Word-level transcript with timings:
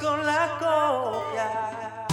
con 0.00 0.24
la 0.24 0.58
copia. 0.58 2.06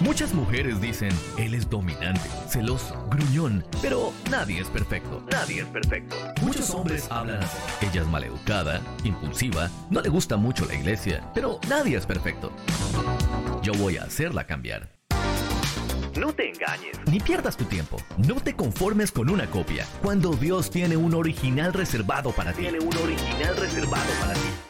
Muchas 0.00 0.32
mujeres 0.32 0.80
dicen, 0.80 1.10
él 1.36 1.54
es 1.54 1.68
dominante, 1.68 2.26
celoso, 2.48 2.94
gruñón, 3.10 3.62
pero 3.82 4.14
nadie 4.30 4.60
es 4.60 4.68
perfecto. 4.68 5.22
Nadie 5.30 5.60
es 5.60 5.66
perfecto. 5.66 6.16
Muchos 6.40 6.70
hombres 6.70 7.06
hablan 7.10 7.42
así. 7.42 7.58
Ella 7.82 8.00
es 8.00 8.06
maleducada, 8.08 8.80
impulsiva, 9.04 9.68
no 9.90 10.00
le 10.00 10.08
gusta 10.08 10.38
mucho 10.38 10.64
la 10.64 10.74
iglesia, 10.74 11.22
pero 11.34 11.60
nadie 11.68 11.98
es 11.98 12.06
perfecto. 12.06 12.50
Yo 13.62 13.74
voy 13.74 13.98
a 13.98 14.04
hacerla 14.04 14.44
cambiar. 14.44 14.88
No 16.18 16.32
te 16.32 16.48
engañes, 16.48 16.98
ni 17.06 17.20
pierdas 17.20 17.56
tu 17.56 17.64
tiempo. 17.64 17.98
No 18.16 18.36
te 18.36 18.56
conformes 18.56 19.12
con 19.12 19.28
una 19.28 19.46
copia, 19.50 19.86
cuando 20.02 20.30
Dios 20.32 20.70
tiene 20.70 20.96
un 20.96 21.14
original 21.14 21.74
reservado 21.74 22.32
para 22.32 22.52
ti. 22.52 22.62
Tiene 22.62 22.78
un 22.78 22.96
original 22.96 23.56
reservado 23.56 24.10
para 24.20 24.32
ti. 24.32 24.69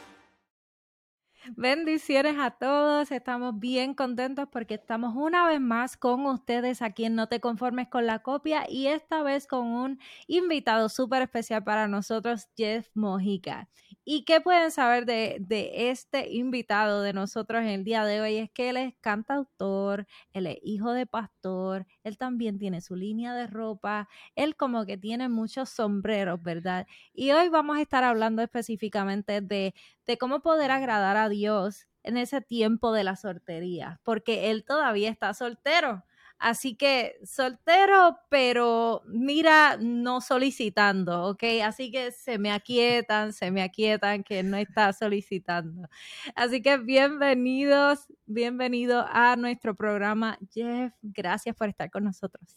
Bendiciones 1.56 2.36
a 2.38 2.52
todos, 2.52 3.10
estamos 3.10 3.58
bien 3.58 3.94
contentos 3.94 4.48
porque 4.52 4.74
estamos 4.74 5.14
una 5.16 5.46
vez 5.48 5.60
más 5.60 5.96
con 5.96 6.24
ustedes 6.26 6.80
aquí 6.80 7.06
en 7.06 7.16
No 7.16 7.28
te 7.28 7.40
conformes 7.40 7.88
con 7.88 8.06
la 8.06 8.20
copia 8.20 8.66
y 8.68 8.86
esta 8.86 9.22
vez 9.24 9.48
con 9.48 9.66
un 9.66 9.98
invitado 10.28 10.88
súper 10.88 11.22
especial 11.22 11.64
para 11.64 11.88
nosotros, 11.88 12.48
Jeff 12.56 12.88
Mojica. 12.94 13.68
¿Y 14.04 14.24
qué 14.24 14.40
pueden 14.40 14.70
saber 14.70 15.04
de, 15.04 15.38
de, 15.40 15.90
este 15.90 16.30
invitado 16.32 17.02
de 17.02 17.12
nosotros 17.12 17.62
en 17.62 17.68
el 17.68 17.84
día 17.84 18.04
de 18.04 18.20
hoy? 18.20 18.36
Es 18.36 18.50
que 18.50 18.70
él 18.70 18.76
es 18.76 18.94
cantautor, 19.00 20.06
él 20.32 20.46
es 20.46 20.58
hijo 20.62 20.92
de 20.92 21.06
pastor, 21.06 21.86
él 22.04 22.16
también 22.16 22.58
tiene 22.58 22.80
su 22.80 22.96
línea 22.96 23.34
de 23.34 23.46
ropa, 23.46 24.08
él 24.36 24.56
como 24.56 24.86
que 24.86 24.96
tiene 24.96 25.28
muchos 25.28 25.70
sombreros, 25.70 26.42
¿verdad? 26.42 26.86
Y 27.12 27.32
hoy 27.32 27.48
vamos 27.48 27.78
a 27.78 27.82
estar 27.82 28.04
hablando 28.04 28.42
específicamente 28.42 29.40
de, 29.40 29.74
de 30.10 30.18
cómo 30.18 30.40
poder 30.40 30.72
agradar 30.72 31.16
a 31.16 31.28
Dios 31.28 31.86
en 32.02 32.16
ese 32.16 32.40
tiempo 32.40 32.92
de 32.92 33.04
la 33.04 33.14
soltería, 33.14 34.00
porque 34.02 34.50
él 34.50 34.64
todavía 34.64 35.08
está 35.08 35.34
soltero. 35.34 36.02
Así 36.36 36.74
que 36.74 37.20
soltero, 37.22 38.18
pero 38.28 39.02
mira, 39.06 39.76
no 39.78 40.20
solicitando, 40.20 41.26
¿ok? 41.28 41.44
Así 41.62 41.92
que 41.92 42.10
se 42.10 42.38
me 42.38 42.50
aquietan, 42.50 43.32
se 43.32 43.52
me 43.52 43.62
aquietan 43.62 44.24
que 44.24 44.42
no 44.42 44.56
está 44.56 44.92
solicitando. 44.92 45.86
Así 46.34 46.60
que 46.60 46.78
bienvenidos, 46.78 48.12
bienvenido 48.26 49.06
a 49.08 49.36
nuestro 49.36 49.76
programa. 49.76 50.38
Jeff, 50.50 50.92
gracias 51.02 51.54
por 51.54 51.68
estar 51.68 51.88
con 51.88 52.02
nosotros. 52.02 52.56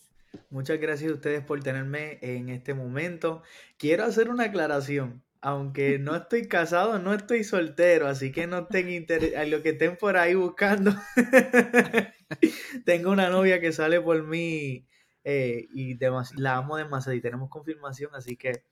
Muchas 0.50 0.80
gracias 0.80 1.12
a 1.12 1.14
ustedes 1.14 1.44
por 1.44 1.62
tenerme 1.62 2.18
en 2.24 2.50
este 2.50 2.74
momento. 2.74 3.44
Quiero 3.78 4.06
hacer 4.06 4.30
una 4.30 4.46
aclaración 4.46 5.22
aunque 5.44 6.00
no 6.00 6.16
estoy 6.16 6.48
casado, 6.48 7.00
no 7.00 7.14
estoy 7.14 7.44
soltero, 7.44 8.08
así 8.08 8.32
que 8.32 8.48
no 8.48 8.68
tengo 8.68 8.92
interés, 8.92 9.36
a 9.36 9.44
lo 9.44 9.62
que 9.62 9.72
estén 9.72 9.98
por 9.98 10.16
ahí 10.16 10.36
buscando. 10.36 10.96
Tengo 12.86 13.12
una 13.12 13.30
novia 13.30 13.60
que 13.60 13.74
sale 13.74 14.00
por 14.00 14.24
mí 14.24 14.88
eh, 15.26 15.68
y 15.74 15.98
la 16.38 16.56
amo 16.56 16.78
demasiado 16.78 17.18
y 17.18 17.22
tenemos 17.22 17.50
confirmación, 17.50 18.12
así 18.16 18.38
que 18.38 18.64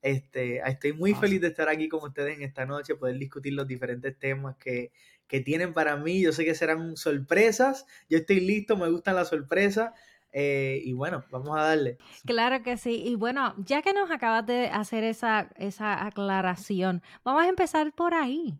este, 0.00 0.58
estoy 0.64 0.92
muy 0.92 1.12
feliz 1.14 1.40
de 1.40 1.48
estar 1.48 1.68
aquí 1.68 1.88
con 1.88 2.04
ustedes 2.04 2.36
en 2.36 2.42
esta 2.44 2.66
noche, 2.66 2.94
poder 2.94 3.18
discutir 3.18 3.54
los 3.54 3.66
diferentes 3.66 4.16
temas 4.16 4.54
que, 4.58 4.92
que 5.26 5.40
tienen 5.40 5.74
para 5.74 5.96
mí. 5.96 6.22
Yo 6.22 6.30
sé 6.30 6.44
que 6.44 6.54
serán 6.54 6.96
sorpresas, 6.96 7.84
yo 8.08 8.18
estoy 8.18 8.38
listo, 8.38 8.76
me 8.76 8.88
gustan 8.88 9.16
las 9.16 9.30
sorpresas. 9.30 9.90
Eh, 10.32 10.80
y 10.84 10.92
bueno, 10.94 11.24
vamos 11.30 11.56
a 11.56 11.62
darle. 11.62 11.98
Claro 12.24 12.62
que 12.62 12.76
sí. 12.76 13.02
Y 13.04 13.16
bueno, 13.16 13.54
ya 13.58 13.82
que 13.82 13.92
nos 13.92 14.10
acabas 14.10 14.46
de 14.46 14.68
hacer 14.68 15.04
esa, 15.04 15.50
esa 15.56 16.04
aclaración, 16.06 17.02
vamos 17.24 17.44
a 17.44 17.48
empezar 17.48 17.92
por 17.92 18.14
ahí. 18.14 18.58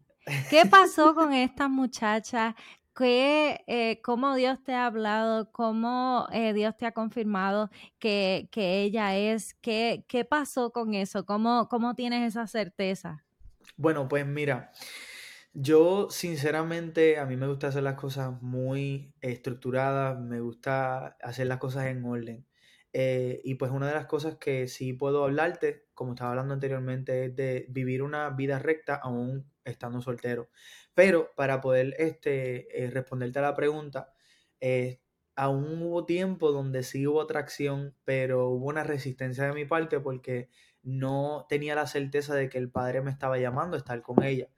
¿Qué 0.50 0.64
pasó 0.70 1.14
con 1.14 1.32
esta 1.32 1.68
muchacha? 1.68 2.54
¿Qué, 2.94 3.64
eh, 3.66 4.02
¿Cómo 4.02 4.34
Dios 4.34 4.62
te 4.62 4.74
ha 4.74 4.84
hablado? 4.84 5.50
¿Cómo 5.50 6.28
eh, 6.30 6.52
Dios 6.52 6.76
te 6.76 6.84
ha 6.84 6.92
confirmado 6.92 7.70
que, 7.98 8.48
que 8.52 8.82
ella 8.82 9.16
es? 9.16 9.54
¿Qué, 9.54 10.04
¿Qué, 10.08 10.26
pasó 10.26 10.72
con 10.72 10.92
eso? 10.92 11.24
¿Cómo, 11.24 11.68
¿Cómo 11.70 11.94
tienes 11.94 12.28
esa 12.28 12.46
certeza? 12.46 13.24
Bueno, 13.76 14.08
pues 14.08 14.26
mira, 14.26 14.72
yo, 15.54 16.08
sinceramente, 16.10 17.18
a 17.18 17.26
mí 17.26 17.36
me 17.36 17.46
gusta 17.46 17.68
hacer 17.68 17.82
las 17.82 17.94
cosas 17.96 18.40
muy 18.42 19.14
estructuradas, 19.20 20.18
me 20.20 20.40
gusta 20.40 21.16
hacer 21.22 21.46
las 21.46 21.58
cosas 21.58 21.86
en 21.86 22.04
orden. 22.04 22.46
Eh, 22.94 23.40
y 23.44 23.54
pues 23.56 23.70
una 23.70 23.88
de 23.88 23.94
las 23.94 24.06
cosas 24.06 24.36
que 24.36 24.68
sí 24.68 24.92
puedo 24.92 25.24
hablarte, 25.24 25.86
como 25.94 26.12
estaba 26.12 26.30
hablando 26.30 26.54
anteriormente, 26.54 27.26
es 27.26 27.36
de 27.36 27.66
vivir 27.70 28.02
una 28.02 28.30
vida 28.30 28.58
recta 28.58 28.94
aún 28.96 29.50
estando 29.64 30.00
soltero. 30.00 30.50
Pero 30.94 31.30
para 31.36 31.60
poder 31.60 31.94
este, 31.98 32.84
eh, 32.84 32.90
responderte 32.90 33.38
a 33.38 33.42
la 33.42 33.54
pregunta, 33.54 34.12
eh, 34.60 35.00
aún 35.36 35.82
hubo 35.82 36.04
tiempo 36.06 36.52
donde 36.52 36.82
sí 36.82 37.06
hubo 37.06 37.20
atracción, 37.22 37.94
pero 38.04 38.48
hubo 38.50 38.66
una 38.66 38.84
resistencia 38.84 39.44
de 39.44 39.52
mi 39.54 39.64
parte 39.64 40.00
porque 40.00 40.48
no 40.82 41.46
tenía 41.48 41.74
la 41.74 41.86
certeza 41.86 42.34
de 42.34 42.48
que 42.48 42.58
el 42.58 42.70
padre 42.70 43.02
me 43.02 43.10
estaba 43.10 43.38
llamando 43.38 43.76
a 43.76 43.78
estar 43.78 44.00
con 44.02 44.22
ella. 44.24 44.48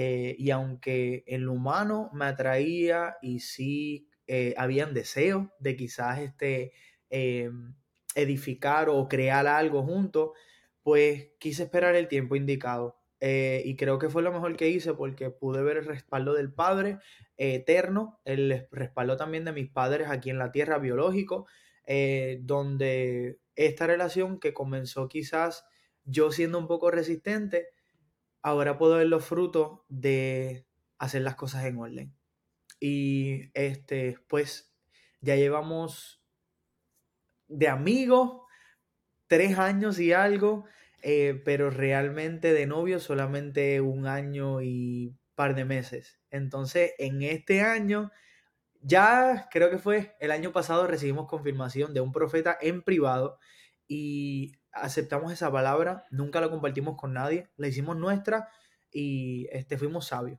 Eh, 0.00 0.36
y 0.38 0.52
aunque 0.52 1.24
en 1.26 1.44
lo 1.44 1.54
humano 1.54 2.08
me 2.12 2.26
atraía 2.26 3.16
y 3.20 3.40
sí 3.40 4.08
eh, 4.28 4.54
habían 4.56 4.94
deseos 4.94 5.48
de 5.58 5.74
quizás 5.74 6.20
este, 6.20 6.72
em, 7.10 7.74
edificar 8.14 8.90
o 8.90 9.08
crear 9.08 9.48
algo 9.48 9.82
juntos, 9.82 10.30
pues 10.84 11.30
quise 11.40 11.64
esperar 11.64 11.96
el 11.96 12.06
tiempo 12.06 12.36
indicado. 12.36 13.00
Eh, 13.18 13.62
y 13.64 13.74
creo 13.74 13.98
que 13.98 14.08
fue 14.08 14.22
lo 14.22 14.30
mejor 14.30 14.56
que 14.56 14.68
hice 14.68 14.94
porque 14.94 15.30
pude 15.30 15.64
ver 15.64 15.78
el 15.78 15.86
respaldo 15.86 16.32
del 16.34 16.52
Padre 16.52 17.00
eterno, 17.36 18.20
el 18.24 18.68
respaldo 18.70 19.16
también 19.16 19.44
de 19.44 19.52
mis 19.52 19.68
padres 19.68 20.08
aquí 20.10 20.30
en 20.30 20.38
la 20.38 20.52
tierra 20.52 20.78
biológico, 20.78 21.48
donde 22.40 23.40
esta 23.56 23.88
relación 23.88 24.38
que 24.38 24.54
comenzó 24.54 25.08
quizás 25.08 25.64
yo 26.04 26.30
siendo 26.30 26.58
un 26.58 26.68
poco 26.68 26.92
resistente, 26.92 27.68
ahora 28.42 28.78
puedo 28.78 28.96
ver 28.96 29.06
los 29.08 29.24
frutos 29.24 29.80
de 29.88 30.66
hacer 30.98 31.22
las 31.22 31.36
cosas 31.36 31.64
en 31.64 31.78
orden. 31.78 32.14
Y 32.80 33.50
este, 33.54 34.18
pues 34.28 34.72
ya 35.20 35.36
llevamos 35.36 36.22
de 37.48 37.68
amigos 37.68 38.42
tres 39.26 39.58
años 39.58 39.98
y 39.98 40.12
algo, 40.12 40.64
eh, 41.02 41.40
pero 41.44 41.70
realmente 41.70 42.52
de 42.52 42.66
novio 42.66 43.00
solamente 43.00 43.80
un 43.80 44.06
año 44.06 44.62
y 44.62 45.16
par 45.34 45.54
de 45.54 45.64
meses. 45.64 46.18
Entonces, 46.30 46.92
en 46.98 47.22
este 47.22 47.60
año, 47.62 48.10
ya 48.80 49.48
creo 49.50 49.70
que 49.70 49.78
fue 49.78 50.16
el 50.20 50.30
año 50.30 50.52
pasado, 50.52 50.86
recibimos 50.86 51.28
confirmación 51.28 51.94
de 51.94 52.00
un 52.00 52.12
profeta 52.12 52.56
en 52.60 52.82
privado 52.82 53.38
y 53.86 54.57
aceptamos 54.72 55.32
esa 55.32 55.50
palabra, 55.50 56.06
nunca 56.10 56.40
la 56.40 56.50
compartimos 56.50 56.96
con 56.96 57.12
nadie, 57.12 57.48
la 57.56 57.68
hicimos 57.68 57.96
nuestra 57.96 58.48
y 58.90 59.48
este, 59.52 59.78
fuimos 59.78 60.06
sabios. 60.06 60.38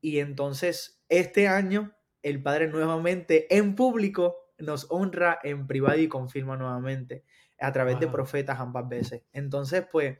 Y 0.00 0.18
entonces 0.18 1.02
este 1.08 1.48
año 1.48 1.94
el 2.22 2.42
Padre 2.42 2.68
nuevamente 2.68 3.54
en 3.54 3.74
público 3.74 4.36
nos 4.58 4.86
honra 4.90 5.38
en 5.42 5.66
privado 5.66 5.98
y 5.98 6.08
confirma 6.08 6.56
nuevamente 6.56 7.24
a 7.60 7.72
través 7.72 8.00
de 8.00 8.08
profetas 8.08 8.60
ambas 8.60 8.88
veces. 8.88 9.22
Entonces, 9.32 9.86
pues, 9.90 10.18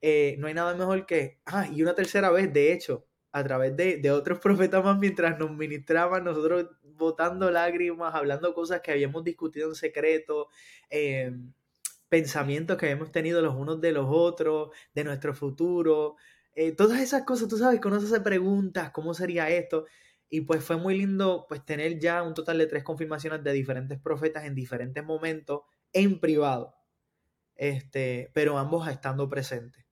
eh, 0.00 0.36
no 0.38 0.46
hay 0.46 0.54
nada 0.54 0.74
mejor 0.74 1.06
que, 1.06 1.40
ah, 1.46 1.66
y 1.66 1.82
una 1.82 1.94
tercera 1.94 2.30
vez, 2.30 2.52
de 2.52 2.72
hecho, 2.72 3.06
a 3.32 3.42
través 3.44 3.76
de, 3.76 3.98
de 3.98 4.10
otros 4.10 4.38
profetas 4.40 4.84
más 4.84 4.98
mientras 4.98 5.38
nos 5.38 5.50
ministraban, 5.50 6.24
nosotros 6.24 6.68
botando 6.82 7.50
lágrimas, 7.50 8.14
hablando 8.14 8.54
cosas 8.54 8.80
que 8.80 8.92
habíamos 8.92 9.24
discutido 9.24 9.68
en 9.68 9.74
secreto, 9.74 10.48
eh, 10.90 11.32
pensamientos 12.12 12.76
que 12.76 12.90
hemos 12.90 13.10
tenido 13.10 13.40
los 13.40 13.54
unos 13.54 13.80
de 13.80 13.90
los 13.90 14.04
otros, 14.06 14.68
de 14.94 15.02
nuestro 15.02 15.32
futuro, 15.32 16.16
eh, 16.54 16.72
todas 16.72 17.00
esas 17.00 17.22
cosas, 17.22 17.48
tú 17.48 17.56
sabes, 17.56 17.80
cuando 17.80 18.02
se 18.02 18.20
preguntas 18.20 18.90
cómo 18.90 19.14
sería 19.14 19.48
esto. 19.48 19.86
Y 20.28 20.42
pues 20.42 20.62
fue 20.62 20.76
muy 20.76 20.94
lindo 20.98 21.46
pues 21.48 21.64
tener 21.64 21.98
ya 21.98 22.22
un 22.22 22.34
total 22.34 22.58
de 22.58 22.66
tres 22.66 22.84
confirmaciones 22.84 23.42
de 23.42 23.54
diferentes 23.54 23.98
profetas 23.98 24.44
en 24.44 24.54
diferentes 24.54 25.02
momentos 25.02 25.62
en 25.94 26.20
privado. 26.20 26.74
Este, 27.56 28.30
pero 28.34 28.58
ambos 28.58 28.86
estando 28.88 29.26
presentes. 29.30 29.82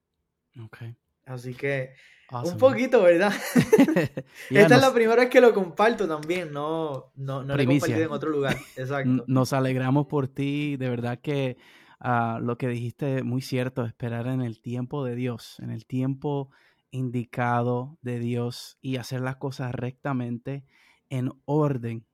Okay. 0.67 0.95
Así 1.25 1.55
que 1.55 1.95
un 2.31 2.59
poquito, 2.59 3.03
¿verdad? 3.03 3.33
Esta 4.51 4.75
es 4.75 4.83
la 4.83 4.93
primera 4.93 5.23
vez 5.23 5.31
que 5.31 5.41
lo 5.41 5.55
comparto 5.55 6.07
también, 6.07 6.53
no, 6.53 7.13
no, 7.17 7.43
no 7.45 7.57
lo 7.57 7.63
he 7.63 7.65
compartido 7.65 8.03
en 8.03 8.13
otro 8.13 8.29
lugar. 8.29 8.59
Exacto. 8.77 9.25
Nos 9.27 9.55
alegramos 9.55 10.07
por 10.07 10.29
ti, 10.29 10.77
de 10.77 10.91
verdad 10.91 11.19
que 11.19 11.57
lo 12.01 12.57
que 12.59 12.69
dijiste 12.69 13.23
muy 13.23 13.43
cierto, 13.43 13.85
esperar 13.85 14.27
en 14.27 14.41
el 14.41 14.61
tiempo 14.61 15.05
de 15.05 15.15
Dios, 15.15 15.59
en 15.61 15.71
el 15.71 15.87
tiempo 15.87 16.51
indicado 16.91 17.99
de 18.03 18.19
Dios 18.19 18.79
y 18.81 18.97
hacer 18.97 19.21
las 19.21 19.37
cosas 19.37 19.75
rectamente 19.75 20.65
en 21.09 21.33
orden. 21.45 22.07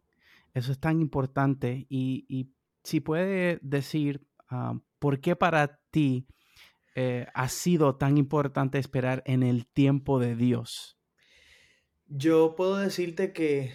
Eso 0.55 0.73
es 0.73 0.79
tan 0.79 1.01
importante 1.01 1.87
y, 1.89 2.51
si 2.83 3.01
puede 3.01 3.59
decir 3.63 4.27
ah, 4.49 4.79
por 4.99 5.21
qué 5.21 5.35
para 5.35 5.81
ti 5.91 6.27
eh, 6.95 7.27
ha 7.35 7.49
sido 7.49 7.97
tan 7.97 8.17
importante 8.17 8.79
esperar 8.79 9.23
en 9.27 9.43
el 9.43 9.67
tiempo 9.67 10.19
de 10.19 10.35
Dios. 10.35 10.97
Yo 12.09 12.55
puedo 12.57 12.77
decirte 12.77 13.33
que, 13.33 13.75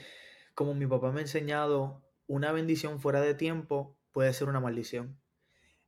como 0.56 0.74
mi 0.74 0.88
papá 0.88 1.12
me 1.12 1.20
ha 1.20 1.24
enseñado, 1.24 2.02
una 2.28 2.52
bendición 2.52 3.00
fuera 3.00 3.22
de 3.22 3.36
tiempo 3.36 3.98
puede 4.12 4.34
ser 4.34 4.48
una 4.48 4.60
maldición. 4.60 5.21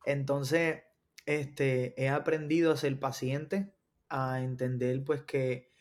Entonces, 0.05 0.83
este, 1.25 2.01
he 2.01 2.09
aprendido 2.09 2.71
a 2.71 2.77
ser 2.77 2.99
paciente, 2.99 3.73
a 4.09 4.41
entender 4.41 5.03
pues 5.03 5.23
que 5.23 5.71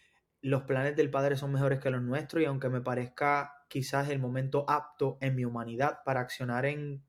los 0.41 0.65
planes 0.65 0.97
del 0.97 1.11
Padre 1.11 1.37
son 1.37 1.53
mejores 1.53 1.81
que 1.81 1.91
los 1.91 2.03
nuestros 2.03 2.43
y 2.43 2.47
aunque 2.47 2.69
me 2.69 2.81
parezca 2.81 3.65
quizás 3.69 4.09
el 4.11 4.19
momento 4.19 4.65
apto 4.69 5.19
en 5.21 5.37
mi 5.37 5.45
humanidad 5.45 6.01
para 6.05 6.21
accionar 6.21 6.67
en 6.67 7.05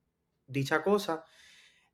dicha 0.47 0.83
cosa, 0.83 1.25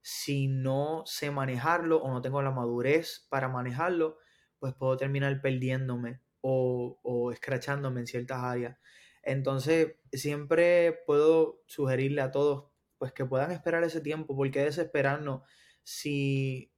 si 0.01 0.47
no 0.47 1.03
sé 1.05 1.31
manejarlo 1.31 2.01
o 2.01 2.09
no 2.11 2.21
tengo 2.21 2.41
la 2.41 2.51
madurez 2.51 3.27
para 3.29 3.49
manejarlo, 3.49 4.17
pues 4.59 4.73
puedo 4.73 4.97
terminar 4.97 5.41
perdiéndome 5.41 6.21
o, 6.41 6.99
o 7.03 7.31
escrachándome 7.31 8.01
en 8.01 8.07
ciertas 8.07 8.39
áreas. 8.43 8.77
Entonces, 9.23 9.95
siempre 10.11 10.99
puedo 11.05 11.61
sugerirle 11.67 12.21
a 12.21 12.31
todos 12.31 12.68
pues 12.99 13.13
que 13.13 13.25
puedan 13.25 13.51
esperar 13.51 13.83
ese 13.83 14.01
tiempo, 14.01 14.35
porque 14.35 14.63
desesperarnos 14.63 15.41
si 15.83 16.71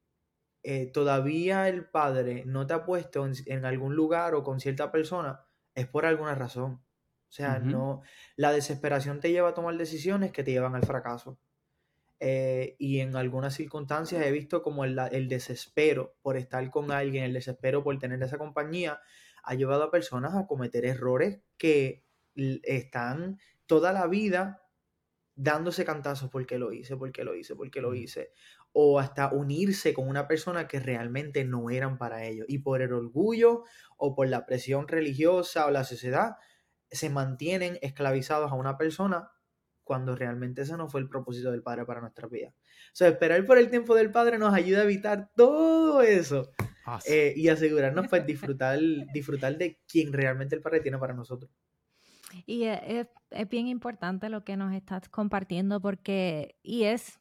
eh, 0.62 0.86
todavía 0.86 1.68
el 1.68 1.84
padre 1.84 2.44
no 2.46 2.66
te 2.66 2.74
ha 2.74 2.84
puesto 2.84 3.28
en, 3.46 3.64
algún 3.64 3.96
lugar 3.96 4.34
o 4.34 4.44
con 4.44 4.60
cierta 4.60 4.92
persona, 4.92 5.44
es 5.74 5.86
por 5.88 6.06
alguna 6.06 6.34
razón. 6.34 6.80
O 7.28 7.34
sea, 7.34 7.58
no, 7.58 8.02
la 8.36 8.52
desesperación 8.52 9.20
te 9.20 9.32
lleva 9.32 9.50
a 9.50 9.54
tomar 9.54 9.76
decisiones 9.76 10.32
que 10.32 10.44
te 10.44 10.52
llevan 10.52 10.74
al 10.74 10.84
fracaso. 10.84 11.38
Eh, 12.20 12.76
y 12.78 13.00
en 13.00 13.16
algunas 13.16 13.54
circunstancias 13.54 14.24
he 14.24 14.30
visto 14.30 14.62
como 14.62 14.84
el, 14.84 14.96
el, 15.10 15.28
desespero 15.28 16.14
por 16.22 16.36
estar 16.36 16.70
con 16.70 16.92
alguien, 16.92 17.24
el 17.24 17.32
desespero 17.32 17.82
por 17.82 17.98
tener 17.98 18.22
esa 18.22 18.38
compañía, 18.38 19.00
ha 19.42 19.54
llevado 19.54 19.84
a 19.84 19.90
personas 19.90 20.34
a 20.36 20.46
cometer 20.46 20.84
errores 20.84 21.40
que 21.56 22.04
están 22.34 23.40
toda 23.66 23.92
la 23.92 24.06
vida 24.06 24.61
dándose 25.34 25.84
cantazos 25.84 26.30
porque 26.30 26.58
lo 26.58 26.72
hice, 26.72 26.96
porque 26.96 27.24
lo 27.24 27.34
hice, 27.34 27.54
porque 27.54 27.80
lo 27.80 27.94
hice. 27.94 28.32
O 28.72 28.98
hasta 28.98 29.32
unirse 29.32 29.94
con 29.94 30.08
una 30.08 30.28
persona 30.28 30.68
que 30.68 30.80
realmente 30.80 31.44
no 31.44 31.70
eran 31.70 31.98
para 31.98 32.24
ellos. 32.24 32.46
Y 32.48 32.58
por 32.58 32.82
el 32.82 32.92
orgullo 32.92 33.64
o 33.96 34.14
por 34.14 34.28
la 34.28 34.46
presión 34.46 34.88
religiosa 34.88 35.66
o 35.66 35.70
la 35.70 35.84
sociedad, 35.84 36.36
se 36.90 37.10
mantienen 37.10 37.78
esclavizados 37.82 38.52
a 38.52 38.54
una 38.54 38.76
persona 38.76 39.30
cuando 39.84 40.14
realmente 40.14 40.62
ese 40.62 40.76
no 40.76 40.88
fue 40.88 41.00
el 41.00 41.08
propósito 41.08 41.50
del 41.50 41.62
Padre 41.62 41.84
para 41.84 42.00
nuestra 42.00 42.28
vida. 42.28 42.54
O 42.56 42.94
sea, 42.94 43.08
esperar 43.08 43.44
por 43.46 43.58
el 43.58 43.70
tiempo 43.70 43.94
del 43.94 44.12
Padre 44.12 44.38
nos 44.38 44.54
ayuda 44.54 44.80
a 44.80 44.84
evitar 44.84 45.30
todo 45.34 46.02
eso 46.02 46.52
eh, 47.06 47.32
y 47.36 47.48
asegurarnos 47.48 48.08
pues 48.08 48.24
disfrutar, 48.26 48.78
disfrutar 49.12 49.56
de 49.56 49.80
quien 49.88 50.12
realmente 50.12 50.54
el 50.54 50.62
Padre 50.62 50.80
tiene 50.80 50.98
para 50.98 51.14
nosotros. 51.14 51.50
Y 52.46 52.64
e, 52.64 53.00
es, 53.00 53.08
es, 53.30 53.48
bien 53.48 53.66
importante 53.66 54.28
lo 54.28 54.44
que 54.44 54.56
nos 54.56 54.72
estás 54.74 55.08
compartiendo 55.08 55.80
porque, 55.80 56.56
y 56.62 56.84
es 56.84 57.20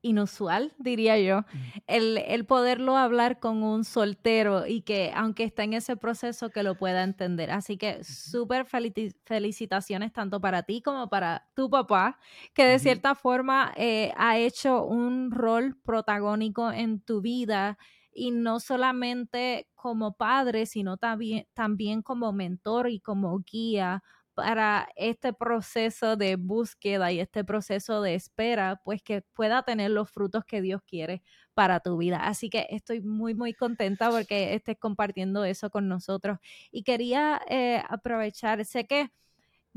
inusual, 0.00 0.74
diría 0.78 1.18
yo, 1.18 1.44
el, 1.86 2.18
el, 2.18 2.46
poderlo 2.46 2.96
hablar 2.96 3.40
con 3.40 3.62
un 3.62 3.84
soltero 3.84 4.66
y 4.66 4.82
que 4.82 5.12
aunque 5.14 5.44
está 5.44 5.64
en 5.64 5.74
ese 5.74 5.96
proceso 5.96 6.50
que 6.50 6.62
lo 6.62 6.76
pueda 6.76 7.02
entender. 7.02 7.50
Así 7.50 7.76
que 7.76 8.04
súper 8.04 8.64
felicitaciones 8.66 10.12
tanto 10.12 10.40
para 10.40 10.62
ti 10.62 10.82
como 10.82 11.08
para 11.08 11.48
tu 11.54 11.68
papá, 11.68 12.18
que 12.54 12.64
de 12.64 12.78
cierta 12.78 13.14
forma 13.14 13.72
eh, 13.76 14.12
ha 14.16 14.38
hecho 14.38 14.84
un 14.84 15.30
rol 15.30 15.76
protagónico 15.84 16.70
en 16.70 17.00
tu 17.00 17.20
vida 17.20 17.76
y 18.12 18.30
no 18.30 18.60
solamente 18.60 19.68
como 19.74 20.16
padre, 20.16 20.66
sino 20.66 20.96
también, 20.96 21.46
también 21.54 22.02
como 22.02 22.32
mentor 22.32 22.88
y 22.88 23.00
como 23.00 23.38
guía 23.40 24.02
para 24.38 24.88
este 24.94 25.32
proceso 25.32 26.16
de 26.16 26.36
búsqueda 26.36 27.10
y 27.10 27.18
este 27.18 27.42
proceso 27.44 28.02
de 28.02 28.14
espera, 28.14 28.80
pues 28.84 29.02
que 29.02 29.22
pueda 29.34 29.64
tener 29.64 29.90
los 29.90 30.08
frutos 30.12 30.44
que 30.44 30.62
Dios 30.62 30.80
quiere 30.86 31.22
para 31.54 31.80
tu 31.80 31.96
vida. 31.96 32.18
Así 32.18 32.48
que 32.48 32.68
estoy 32.70 33.00
muy, 33.00 33.34
muy 33.34 33.52
contenta 33.52 34.10
porque 34.10 34.54
estés 34.54 34.78
compartiendo 34.78 35.44
eso 35.44 35.70
con 35.70 35.88
nosotros. 35.88 36.38
Y 36.70 36.84
quería 36.84 37.40
eh, 37.50 37.82
aprovechar, 37.88 38.64
sé 38.64 38.86
que 38.86 39.10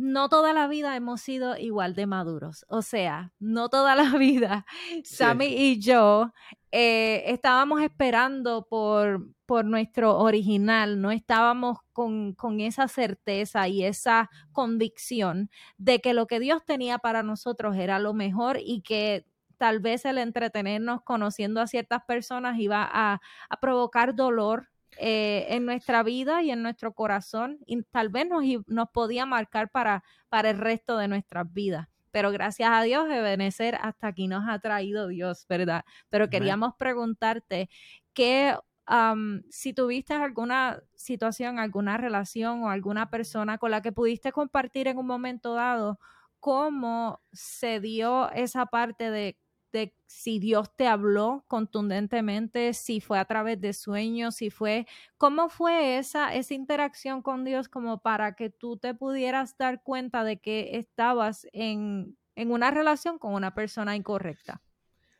no 0.01 0.29
toda 0.29 0.51
la 0.51 0.67
vida 0.67 0.95
hemos 0.95 1.21
sido 1.21 1.55
igual 1.57 1.93
de 1.93 2.07
maduros. 2.07 2.65
O 2.69 2.81
sea, 2.81 3.33
no 3.39 3.69
toda 3.69 3.95
la 3.95 4.03
vida, 4.17 4.65
Sammy 5.03 5.45
y 5.45 5.79
yo 5.79 6.33
eh, 6.71 7.23
estábamos 7.27 7.81
esperando 7.81 8.65
por, 8.67 9.27
por 9.45 9.65
nuestro 9.65 10.17
original, 10.17 10.99
no 11.01 11.11
estábamos 11.11 11.77
con, 11.93 12.33
con, 12.33 12.61
esa 12.61 12.87
certeza 12.87 13.67
y 13.67 13.83
esa 13.83 14.29
convicción 14.51 15.51
de 15.77 15.99
que 15.99 16.13
lo 16.13 16.25
que 16.25 16.39
Dios 16.39 16.65
tenía 16.65 16.97
para 16.97 17.21
nosotros 17.21 17.75
era 17.75 17.99
lo 17.99 18.13
mejor 18.15 18.57
y 18.59 18.81
que 18.81 19.27
tal 19.57 19.79
vez 19.79 20.05
el 20.05 20.17
entretenernos 20.17 21.01
conociendo 21.03 21.61
a 21.61 21.67
ciertas 21.67 22.03
personas 22.05 22.57
iba 22.57 22.89
a, 22.91 23.21
a 23.49 23.59
provocar 23.59 24.15
dolor 24.15 24.69
eh, 24.97 25.45
en 25.49 25.65
nuestra 25.65 26.03
vida 26.03 26.43
y 26.43 26.51
en 26.51 26.61
nuestro 26.61 26.93
corazón 26.93 27.59
y 27.65 27.81
tal 27.83 28.09
vez 28.09 28.27
nos, 28.27 28.43
nos 28.67 28.89
podía 28.89 29.25
marcar 29.25 29.69
para, 29.71 30.03
para 30.29 30.49
el 30.49 30.57
resto 30.57 30.97
de 30.97 31.07
nuestras 31.07 31.51
vidas. 31.51 31.87
Pero 32.11 32.31
gracias 32.31 32.69
a 32.71 32.81
Dios, 32.83 33.09
Ebenezer, 33.09 33.75
hasta 33.81 34.07
aquí 34.07 34.27
nos 34.27 34.47
ha 34.47 34.59
traído 34.59 35.07
Dios, 35.07 35.45
¿verdad? 35.47 35.85
Pero 36.09 36.29
queríamos 36.29 36.75
preguntarte 36.75 37.69
que 38.13 38.55
si 39.49 39.73
tuviste 39.73 40.13
alguna 40.13 40.81
situación, 40.95 41.59
alguna 41.59 41.97
relación 41.97 42.63
o 42.63 42.69
alguna 42.69 43.09
persona 43.09 43.57
con 43.57 43.71
la 43.71 43.81
que 43.81 43.93
pudiste 43.93 44.33
compartir 44.33 44.87
en 44.87 44.97
un 44.97 45.07
momento 45.07 45.53
dado, 45.53 45.97
¿cómo 46.39 47.21
se 47.31 47.79
dio 47.79 48.29
esa 48.31 48.65
parte 48.65 49.09
de 49.09 49.37
de 49.71 49.95
si 50.07 50.39
Dios 50.39 50.75
te 50.75 50.87
habló 50.87 51.45
contundentemente, 51.47 52.73
si 52.73 53.01
fue 53.01 53.19
a 53.19 53.25
través 53.25 53.59
de 53.61 53.73
sueños, 53.73 54.35
si 54.35 54.49
fue, 54.49 54.87
¿cómo 55.17 55.49
fue 55.49 55.97
esa, 55.97 56.33
esa 56.35 56.53
interacción 56.53 57.21
con 57.21 57.43
Dios 57.45 57.69
como 57.69 58.01
para 58.01 58.35
que 58.35 58.49
tú 58.49 58.77
te 58.77 58.93
pudieras 58.93 59.57
dar 59.57 59.83
cuenta 59.83 60.23
de 60.23 60.39
que 60.41 60.77
estabas 60.77 61.47
en, 61.53 62.17
en 62.35 62.51
una 62.51 62.71
relación 62.71 63.19
con 63.19 63.33
una 63.33 63.53
persona 63.53 63.95
incorrecta? 63.95 64.61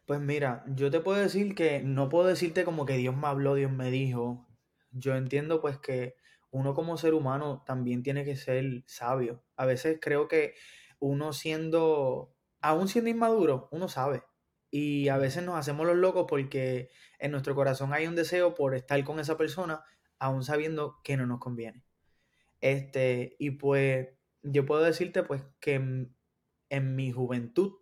Pues 0.06 0.20
mira, 0.20 0.64
yo 0.68 0.92
te 0.92 1.00
puedo 1.00 1.20
decir 1.20 1.56
que 1.56 1.82
no 1.82 2.10
puedo 2.10 2.28
decirte 2.28 2.66
como 2.66 2.86
que 2.86 2.98
Dios 2.98 3.16
me 3.16 3.28
habló, 3.28 3.56
Dios 3.56 3.72
me 3.72 3.92
dijo. 3.92 4.48
Yo 4.92 5.16
entiendo 5.16 5.62
pues 5.62 5.78
que 5.80 6.16
uno 6.52 6.74
como 6.74 6.98
ser 6.98 7.14
humano 7.14 7.64
también 7.66 8.04
tiene 8.04 8.26
que 8.26 8.36
ser 8.36 8.84
sabio. 8.88 9.44
A 9.56 9.66
veces 9.66 10.00
creo 10.02 10.28
que 10.28 10.56
uno 11.00 11.34
siendo, 11.34 12.36
aún 12.62 12.88
siendo 12.88 13.10
inmaduro, 13.10 13.70
uno 13.72 13.88
sabe 13.88 14.24
y 14.72 15.10
a 15.10 15.18
veces 15.18 15.44
nos 15.44 15.60
hacemos 15.60 15.86
los 15.86 15.98
locos 15.98 16.26
porque 16.28 16.90
en 17.20 17.32
nuestro 17.32 17.54
corazón 17.56 17.94
hay 17.94 18.08
un 18.08 18.16
deseo 18.16 18.56
por 18.56 18.74
estar 18.74 19.04
con 19.04 19.20
esa 19.20 19.38
persona, 19.38 19.84
aún 20.18 20.44
sabiendo 20.44 21.02
que 21.04 21.18
no 21.18 21.28
nos 21.28 21.40
conviene. 21.40 21.84
Este, 22.62 23.36
y 23.38 23.52
pues 23.52 24.10
yo 24.44 24.66
puedo 24.66 24.84
decirte 24.84 25.24
pues 25.24 25.44
que 25.60 25.76
en, 25.76 26.96
mi 26.96 27.12
juventud, 27.12 27.74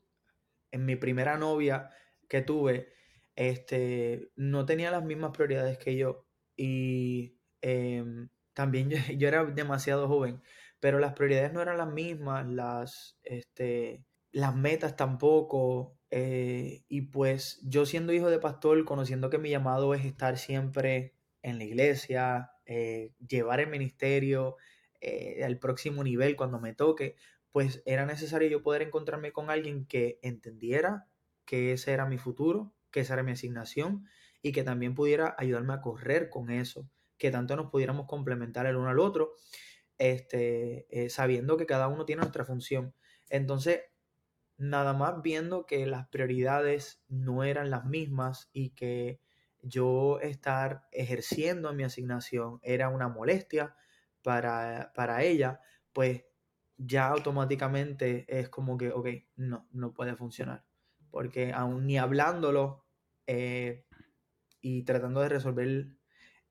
en 0.72 0.86
mi 0.86 0.96
primera 0.96 1.38
novia 1.38 1.92
que 2.28 2.42
tuve, 2.42 2.92
este, 3.36 4.32
no 4.36 4.66
tenía 4.66 4.92
las 4.92 5.04
mismas 5.04 5.32
prioridades 5.32 5.78
que 5.78 5.96
yo. 5.96 6.28
Y 6.58 7.38
em, 7.62 8.30
también 8.54 8.90
yo, 8.90 8.98
yo, 9.18 9.28
era 9.28 9.46
demasiado 9.46 10.08
joven, 10.08 10.42
pero 10.80 11.00
las 11.00 11.14
prioridades 11.14 11.54
no 11.54 11.62
eran 11.62 11.78
las 11.78 11.92
mismas, 11.92 12.48
las, 12.48 13.20
este, 13.24 14.04
las 14.32 14.56
metas 14.56 14.96
tampoco, 14.96 15.99
eh, 16.12 16.84
y 16.88 17.02
pues 17.02 17.60
yo 17.64 17.86
siendo 17.86 18.14
hijo 18.14 18.30
de 18.30 18.40
pastor, 18.40 18.84
conociendo 18.86 19.30
que 19.30 19.38
mi 19.38 19.50
llamado 19.50 19.94
es 19.94 20.06
estar 20.06 20.38
siempre 20.38 21.14
en 21.42 21.58
la 21.58 21.66
iglesia, 21.66 22.52
eh, 22.66 23.14
llevar 23.28 23.60
el 23.60 23.70
ministerio 23.70 24.58
eh, 25.02 25.44
al 25.44 25.60
próximo 25.60 26.04
nivel 26.04 26.36
cuando 26.36 26.60
me 26.60 26.74
toque, 26.74 27.16
pues 27.52 27.82
era 27.86 28.06
necesario 28.06 28.50
yo 28.50 28.64
poder 28.64 28.82
encontrarme 28.82 29.32
con 29.32 29.50
alguien 29.50 29.86
que 29.86 30.20
entendiera 30.22 31.08
que 31.46 31.74
ese 31.74 31.94
era 31.94 32.06
mi 32.06 32.18
futuro, 32.18 32.74
que 32.92 33.02
esa 33.02 33.14
era 33.14 33.24
mi 33.24 33.32
asignación 33.32 34.06
y 34.42 34.52
que 34.52 34.64
también 34.64 34.96
pudiera 34.96 35.36
ayudarme 35.38 35.74
a 35.74 35.82
correr 35.82 36.30
con 36.30 36.50
eso, 36.50 36.90
que 37.18 37.32
tanto 37.32 37.56
nos 37.56 37.72
pudiéramos 37.72 38.08
complementar 38.08 38.66
el 38.66 38.78
uno 38.78 38.90
al 38.90 39.00
otro, 39.00 39.36
este, 39.98 40.88
sabiendo 41.10 41.58
que 41.58 41.66
cada 41.66 41.88
uno 41.88 42.06
tiene 42.06 42.22
nuestra 42.22 42.46
función. 42.46 42.94
Entonces, 43.30 43.82
nada 44.60 44.94
más 44.94 45.24
viendo 45.24 45.66
que 45.66 45.88
las 45.88 46.08
prioridades 46.10 47.02
no 47.08 47.44
eran 47.44 47.72
las 47.72 47.86
mismas 47.86 48.50
y 48.54 48.72
que 48.72 49.22
yo 49.62 50.20
estar 50.20 50.88
ejerciendo 50.92 51.74
mi 51.74 51.84
asignación 51.84 52.60
era 52.62 52.90
una 52.90 53.08
molestia 53.08 53.76
para, 54.22 55.24
ella, 55.24 55.62
pues 55.94 56.24
ya 56.78 57.08
automáticamente 57.08 58.26
es 58.28 58.50
como 58.50 58.78
que, 58.78 58.92
ok, 58.92 59.08
no, 59.38 59.68
no 59.72 59.94
puede 59.94 60.16
funcionar. 60.16 60.66
Porque 61.10 61.52
aún 61.54 61.88
ni 61.88 61.98
hablándolo 61.98 62.86
eh, 63.28 63.86
y 64.62 64.84
tratando 64.84 65.22
de 65.22 65.30
resolver 65.30 65.88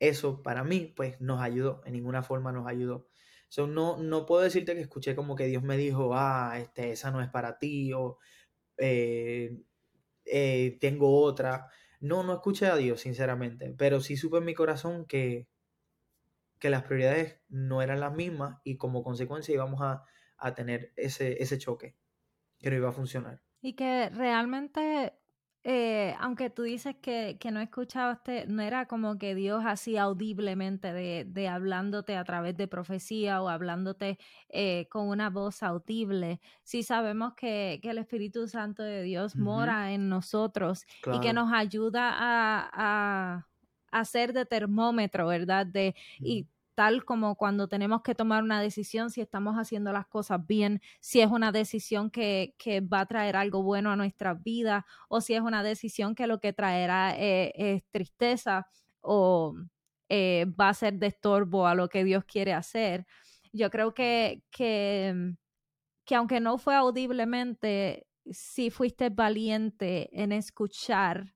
eso 0.00 0.43
para 0.43 0.65
mí, 0.65 0.93
pues 0.97 1.21
nos 1.21 1.41
ayudó, 1.41 1.83
en 1.85 1.93
ninguna 1.93 2.23
forma 2.23 2.53
nos 2.53 2.67
ayudó. 2.67 3.07
So, 3.49 3.67
no, 3.67 3.97
no 3.97 4.26
puedo 4.26 4.43
decirte 4.43 4.75
que 4.75 4.81
escuché 4.83 5.17
como 5.17 5.35
que 5.35 5.47
Dios 5.47 5.62
me 5.62 5.76
dijo, 5.76 6.11
ah, 6.14 6.59
este, 6.59 6.93
esa 6.93 7.11
no 7.11 7.23
es 7.23 7.31
para 7.31 7.59
ti, 7.59 7.93
o 7.93 8.19
eh, 8.78 9.59
eh, 10.26 10.78
tengo 10.81 11.23
otra. 11.23 11.69
No, 12.00 12.23
no 12.23 12.35
escuché 12.35 12.67
a 12.67 12.76
Dios, 12.76 13.00
sinceramente, 13.00 13.75
pero 13.76 14.00
sí 14.00 14.17
supe 14.17 14.38
en 14.38 14.45
mi 14.45 14.55
corazón 14.55 15.07
que, 15.07 15.49
que 16.59 16.71
las 16.71 16.85
prioridades 16.85 17.40
no 17.49 17.83
eran 17.83 18.00
las 18.00 18.14
mismas 18.14 18.59
y 18.64 18.76
como 18.76 19.02
consecuencia 19.02 19.55
íbamos 19.55 19.81
a, 19.83 20.05
a 20.37 20.55
tener 20.55 20.93
ese, 20.97 21.43
ese 21.43 21.59
choque 21.59 21.97
que 22.59 22.71
no 22.71 22.76
iba 22.76 22.88
a 22.90 22.93
funcionar. 22.93 23.40
Y 23.61 23.75
que 23.75 24.09
realmente 24.11 25.19
eh, 25.65 26.15
aunque 26.21 26.50
tú 26.50 26.62
dices 26.62 26.97
que, 27.03 27.37
que, 27.41 27.50
no 27.50 27.61
escuchaste, 27.61 28.47
no 28.47 28.62
era 28.62 28.87
como 28.87 29.19
que 29.19 29.35
Dios 29.35 29.65
así 29.67 29.97
audiblemente 29.97 30.93
de, 30.93 31.25
de 31.27 31.49
hablándote 31.49 32.17
a 32.17 32.25
través 32.25 32.57
de 32.57 32.69
profecía 32.69 33.43
o 33.43 33.49
hablándote 33.49 34.19
eh, 34.49 34.87
con 34.88 35.09
una 35.09 35.31
voz 35.31 35.62
audible. 35.62 36.41
Sí 36.62 36.83
sabemos 36.83 37.35
que, 37.35 37.81
que 37.83 37.91
el 37.91 37.99
Espíritu 37.99 38.47
Santo 38.47 38.83
de 38.83 39.03
Dios 39.03 39.35
uh 39.35 39.38
-huh. 39.38 39.43
mora 39.43 39.93
en 39.93 40.09
nosotros 40.09 40.87
claro. 41.03 41.19
y 41.19 41.21
que 41.21 41.33
nos 41.33 41.53
ayuda 41.53 42.12
a, 42.12 42.71
a, 42.73 43.49
a, 43.91 44.05
ser 44.05 44.33
de 44.33 44.47
termómetro, 44.47 45.27
¿verdad? 45.27 45.67
De, 45.67 45.95
uh 46.21 46.23
-huh. 46.23 46.27
Y 46.27 46.49
tal 46.78 47.04
como 47.04 47.35
cuando 47.35 47.66
tenemos 47.66 48.02
que 48.02 48.14
tomar 48.14 48.44
una 48.44 48.62
decisión, 48.62 49.11
si 49.11 49.20
estamos 49.20 49.56
haciendo 49.56 49.92
las 49.92 50.06
cosas 50.06 50.47
bien, 50.47 50.80
si 51.00 51.20
es 51.20 51.28
una 51.28 51.50
decisión 51.50 52.08
que, 52.08 52.54
que 52.56 52.80
va 52.80 53.00
a 53.00 53.06
traer 53.06 53.35
algo 53.35 53.64
bueno 53.64 53.90
a 53.90 53.97
nuestra 53.97 54.35
vida 54.35 54.87
o 55.08 55.20
si 55.20 55.35
es 55.35 55.40
una 55.40 55.64
decisión 55.64 56.14
que 56.14 56.28
lo 56.28 56.38
que 56.38 56.52
traerá 56.52 57.16
eh, 57.18 57.52
es 57.56 57.82
tristeza 57.90 58.68
o 59.00 59.56
eh, 60.08 60.47
va 60.49 60.68
a 60.68 60.75
ser 60.75 61.00
de 61.00 61.08
estorbo 61.08 61.66
a 61.66 61.75
lo 61.75 61.88
que 61.88 62.04
Dios 62.04 62.25
quiere 62.25 62.54
hacer. 62.54 63.08
Yo 63.52 63.70
creo 63.70 63.92
que, 63.92 64.44
que, 64.52 65.35
que 66.04 66.14
aunque 66.14 66.38
no 66.38 66.58
fue 66.58 66.76
audiblemente, 66.76 68.06
sí 68.30 68.70
fuiste 68.70 69.11
valiente 69.11 70.11
en 70.12 70.30
escuchar 70.30 71.35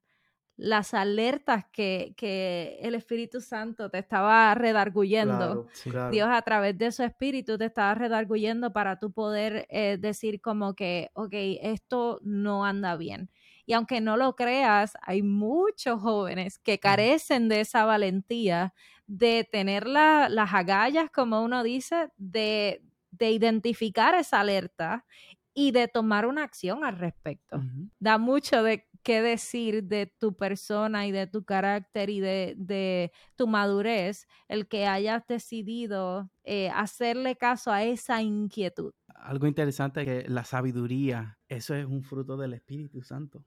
las 0.55 0.93
alertas 0.93 1.65
que, 1.71 2.13
que, 2.15 2.77
el 2.81 2.95
Espíritu 2.95 3.41
Santo 3.41 3.89
te 3.89 3.97
estaba 3.97 4.53
redarguyendo. 4.53 5.37
Claro, 5.37 5.67
sí, 5.73 5.89
claro. 5.89 6.11
Dios 6.11 6.29
a 6.31 6.41
través 6.41 6.77
de 6.77 6.91
su 6.91 7.03
Espíritu 7.03 7.57
te 7.57 7.65
estaba 7.65 7.95
redarguyendo 7.95 8.71
para 8.71 8.99
tú 8.99 9.11
poder 9.11 9.65
eh, 9.69 9.97
decir 9.99 10.41
como 10.41 10.75
que, 10.75 11.09
ok, 11.13 11.33
esto 11.61 12.19
no 12.23 12.65
anda 12.65 12.95
bien. 12.97 13.29
Y 13.65 13.73
aunque 13.73 14.01
no 14.01 14.17
lo 14.17 14.35
creas, 14.35 14.93
hay 15.01 15.23
muchos 15.23 16.01
jóvenes 16.01 16.59
que 16.59 16.79
carecen 16.79 17.47
de 17.49 17.61
esa 17.61 17.85
valentía 17.85 18.73
de 19.07 19.47
tener 19.49 19.87
la, 19.87 20.27
las 20.29 20.53
agallas, 20.53 21.09
como 21.09 21.41
uno 21.41 21.63
dice, 21.63 22.09
de, 22.17 22.83
de 23.11 23.31
identificar 23.31 24.15
esa 24.15 24.41
alerta 24.41 25.05
y 25.53 25.71
de 25.71 25.87
tomar 25.87 26.25
una 26.25 26.43
acción 26.43 26.83
al 26.83 26.97
respecto. 26.97 27.57
Uh 27.57 27.61
-huh. 27.61 27.89
Da 27.99 28.17
mucho 28.17 28.63
de 28.63 28.87
qué 29.03 29.21
decir 29.21 29.83
de 29.83 30.07
tu 30.07 30.35
persona 30.35 31.05
y 31.05 31.11
de 31.11 31.27
tu 31.27 31.43
carácter 31.43 32.09
y 32.09 32.19
de, 32.19 32.55
de 32.57 33.11
tu 33.35 33.47
madurez, 33.47 34.27
el 34.47 34.67
que 34.67 34.87
hayas 34.87 35.27
decidido 35.27 36.31
eh, 36.43 36.69
hacerle 36.69 37.35
caso 37.35 37.71
a 37.71 37.83
esa 37.83 38.21
inquietud. 38.21 38.93
Algo 39.15 39.47
interesante 39.47 40.01
es 40.01 40.07
que 40.07 40.29
la 40.29 40.45
sabiduría, 40.45 41.37
eso 41.47 41.75
es 41.75 41.85
un 41.85 42.03
fruto 42.03 42.37
del 42.37 42.53
Espíritu 42.53 43.01
Santo. 43.03 43.45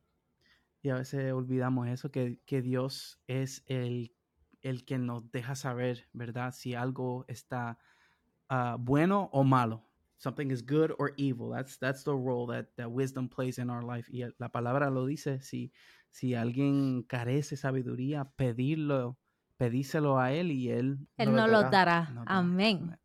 Y 0.82 0.90
a 0.90 0.96
veces 0.96 1.32
olvidamos 1.32 1.88
eso, 1.88 2.10
que, 2.10 2.40
que 2.46 2.62
Dios 2.62 3.18
es 3.26 3.64
el, 3.66 4.14
el 4.62 4.84
que 4.84 4.98
nos 4.98 5.30
deja 5.32 5.56
saber, 5.56 6.06
¿verdad? 6.12 6.52
Si 6.52 6.74
algo 6.74 7.24
está 7.26 7.78
uh, 8.50 8.78
bueno 8.78 9.28
o 9.32 9.42
malo 9.42 9.85
something 10.18 10.50
is 10.50 10.62
good 10.62 10.94
or 10.98 11.12
evil. 11.16 11.50
That's 11.50 11.76
that's 11.78 12.02
the 12.04 12.14
role 12.14 12.46
that, 12.48 12.66
that 12.76 12.90
wisdom 12.90 13.28
plays 13.28 13.58
in 13.58 13.70
our 13.70 13.82
life. 13.82 14.08
Y 14.10 14.24
la 14.38 14.48
palabra 14.48 14.90
lo 14.90 15.06
dice, 15.06 15.40
si, 15.42 15.72
si 16.10 16.34
alguien 16.34 17.02
carece 17.02 17.56
sabiduría, 17.56 18.32
pedirlo, 18.36 19.18
pedíselo 19.58 20.18
a 20.18 20.32
él 20.32 20.50
y 20.50 20.70
él 20.70 20.98
Él 21.16 21.34
no, 21.34 21.46
lo 21.46 21.70
dará. 21.70 22.10
No 22.10 22.24
Amén. 22.26 22.98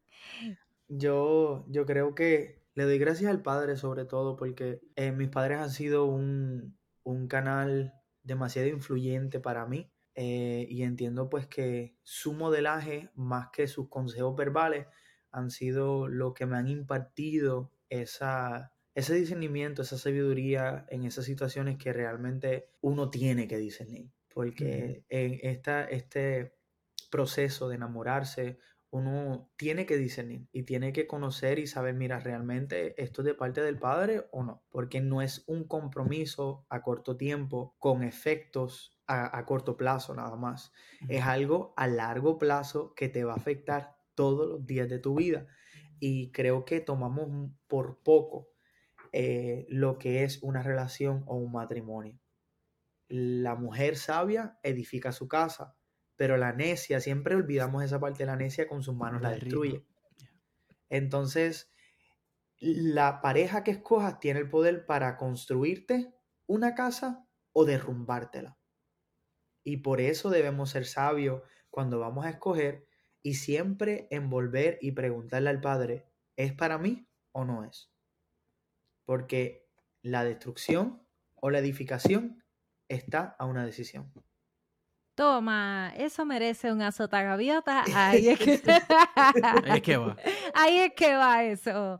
Yo, 0.87 1.65
yo 1.69 1.85
creo 1.85 2.15
que 2.15 2.61
le 2.75 2.83
doy 2.83 2.97
gracias 2.97 3.29
al 3.29 3.41
Padre 3.41 3.77
sobre 3.77 4.05
todo 4.05 4.35
porque 4.35 4.81
eh, 4.95 5.11
mis 5.11 5.29
padres 5.29 5.59
han 5.59 5.71
sido 5.71 6.05
un, 6.05 6.77
un 7.03 7.27
canal 7.27 7.93
demasiado 8.23 8.67
influyente 8.67 9.39
para 9.39 9.65
mí. 9.65 9.89
Eh, 10.15 10.67
y 10.69 10.83
entiendo 10.83 11.29
pues 11.29 11.47
que 11.47 11.95
su 12.03 12.33
modelaje, 12.33 13.09
más 13.15 13.49
que 13.51 13.67
sus 13.67 13.87
consejos 13.87 14.35
verbales, 14.35 14.87
han 15.31 15.51
sido 15.51 16.07
lo 16.07 16.33
que 16.33 16.45
me 16.45 16.57
han 16.57 16.67
impartido 16.67 17.71
esa, 17.89 18.73
ese 18.95 19.15
discernimiento, 19.15 19.81
esa 19.81 19.97
sabiduría 19.97 20.85
en 20.89 21.05
esas 21.05 21.25
situaciones 21.25 21.77
que 21.77 21.93
realmente 21.93 22.69
uno 22.81 23.09
tiene 23.09 23.47
que 23.47 23.57
discernir. 23.57 24.11
Porque 24.33 25.03
en 25.09 25.39
esta, 25.41 25.83
este 25.83 26.55
proceso 27.09 27.67
de 27.67 27.75
enamorarse, 27.75 28.59
uno 28.89 29.49
tiene 29.55 29.85
que 29.85 29.97
discernir 29.97 30.47
y 30.51 30.63
tiene 30.63 30.91
que 30.91 31.07
conocer 31.07 31.59
y 31.59 31.67
saber, 31.67 31.95
mira, 31.95 32.19
realmente 32.19 33.01
esto 33.01 33.21
es 33.21 33.25
de 33.25 33.33
parte 33.33 33.61
del 33.61 33.79
Padre 33.79 34.27
o 34.31 34.43
no. 34.43 34.63
Porque 34.69 34.99
no 34.99 35.21
es 35.21 35.43
un 35.47 35.65
compromiso 35.65 36.65
a 36.69 36.81
corto 36.81 37.15
tiempo 37.15 37.75
con 37.79 38.03
efectos 38.03 38.97
a, 39.07 39.37
a 39.37 39.45
corto 39.45 39.77
plazo 39.77 40.13
nada 40.13 40.35
más. 40.35 40.73
Es 41.07 41.23
algo 41.23 41.73
a 41.77 41.87
largo 41.87 42.37
plazo 42.37 42.93
que 42.95 43.07
te 43.07 43.23
va 43.23 43.33
a 43.33 43.37
afectar 43.37 44.00
todos 44.21 44.47
los 44.47 44.67
días 44.67 44.87
de 44.87 44.99
tu 44.99 45.15
vida. 45.15 45.47
Y 45.99 46.31
creo 46.31 46.63
que 46.63 46.79
tomamos 46.79 47.49
por 47.65 48.03
poco 48.03 48.49
eh, 49.11 49.65
lo 49.67 49.97
que 49.97 50.23
es 50.23 50.43
una 50.43 50.61
relación 50.61 51.23
o 51.25 51.37
un 51.37 51.51
matrimonio. 51.51 52.19
La 53.07 53.55
mujer 53.55 53.97
sabia 53.97 54.59
edifica 54.61 55.11
su 55.11 55.27
casa, 55.27 55.75
pero 56.17 56.37
la 56.37 56.53
necia, 56.53 56.99
siempre 56.99 57.33
olvidamos 57.33 57.83
esa 57.83 57.99
parte 57.99 58.19
de 58.19 58.27
la 58.27 58.35
necia, 58.35 58.67
con 58.67 58.83
sus 58.83 58.95
manos 58.95 59.23
la 59.23 59.31
destruye. 59.31 59.83
Entonces, 60.87 61.73
la 62.59 63.21
pareja 63.21 63.63
que 63.63 63.71
escojas 63.71 64.19
tiene 64.19 64.39
el 64.39 64.51
poder 64.51 64.85
para 64.85 65.17
construirte 65.17 66.13
una 66.45 66.75
casa 66.75 67.27
o 67.53 67.65
derrumbártela. 67.65 68.59
Y 69.63 69.77
por 69.77 69.99
eso 69.99 70.29
debemos 70.29 70.69
ser 70.69 70.85
sabios 70.85 71.41
cuando 71.71 71.97
vamos 71.97 72.23
a 72.27 72.29
escoger 72.29 72.85
y 73.23 73.35
siempre 73.35 74.07
envolver 74.11 74.77
y 74.81 74.91
preguntarle 74.91 75.49
al 75.49 75.61
Padre, 75.61 76.05
¿es 76.35 76.53
para 76.53 76.77
mí 76.77 77.07
o 77.31 77.45
no 77.45 77.63
es? 77.63 77.91
Porque 79.05 79.67
la 80.01 80.23
destrucción 80.23 81.01
o 81.35 81.49
la 81.49 81.59
edificación 81.59 82.43
está 82.87 83.35
a 83.39 83.45
una 83.45 83.65
decisión. 83.65 84.11
Toma, 85.15 85.93
eso 85.97 86.25
merece 86.25 86.71
un 86.71 86.81
azota 86.81 87.21
gaviota. 87.21 87.83
Ahí 87.95 88.29
es 88.29 88.39
que... 88.39 88.61
Ahí 89.43 89.77
es 89.77 89.81
que 89.81 89.97
va. 89.97 90.17
Ahí 90.53 90.77
es 90.79 90.93
que 90.95 91.15
va 91.15 91.43
eso. 91.43 91.99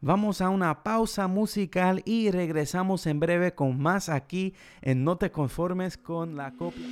Vamos 0.00 0.42
a 0.42 0.50
una 0.50 0.82
pausa 0.82 1.28
musical 1.28 2.02
y 2.04 2.30
regresamos 2.30 3.06
en 3.06 3.20
breve 3.20 3.54
con 3.54 3.80
más 3.80 4.10
aquí 4.10 4.54
en 4.82 5.02
No 5.02 5.16
te 5.16 5.30
conformes 5.30 5.96
con 5.96 6.36
la 6.36 6.52
copia. 6.52 6.84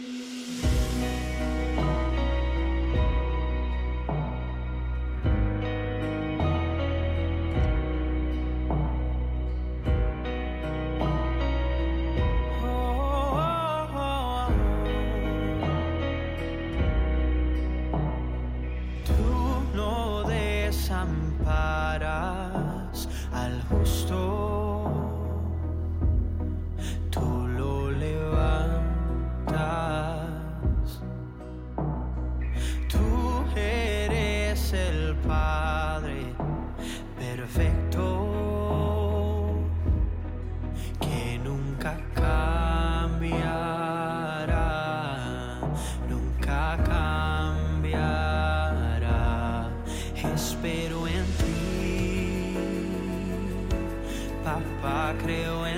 Creo 55.18 55.66
en 55.66 55.71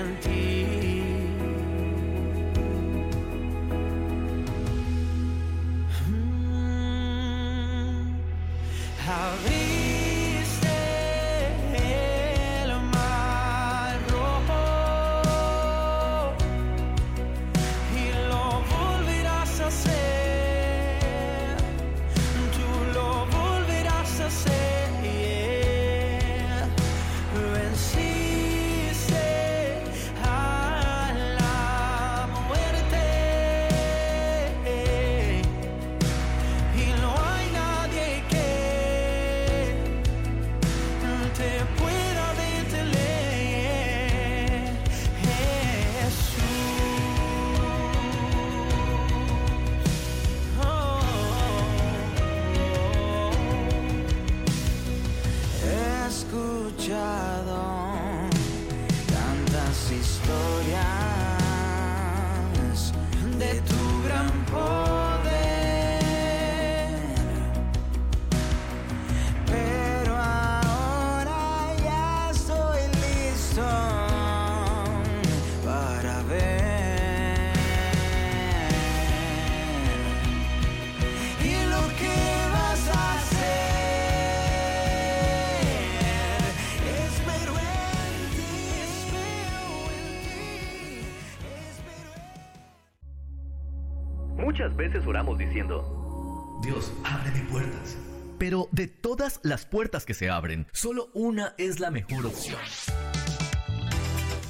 Muchas 94.55 94.77
veces 94.77 95.05
oramos 95.05 95.37
diciendo, 95.37 96.61
Dios, 96.63 96.93
ábreme 97.03 97.41
puertas. 97.51 97.97
Pero 98.39 98.69
de 98.71 98.87
todas 98.87 99.41
las 99.43 99.65
puertas 99.65 100.05
que 100.05 100.13
se 100.13 100.29
abren, 100.29 100.65
solo 100.71 101.09
una 101.13 101.55
es 101.57 101.81
la 101.81 101.91
mejor 101.91 102.25
opción. 102.25 102.57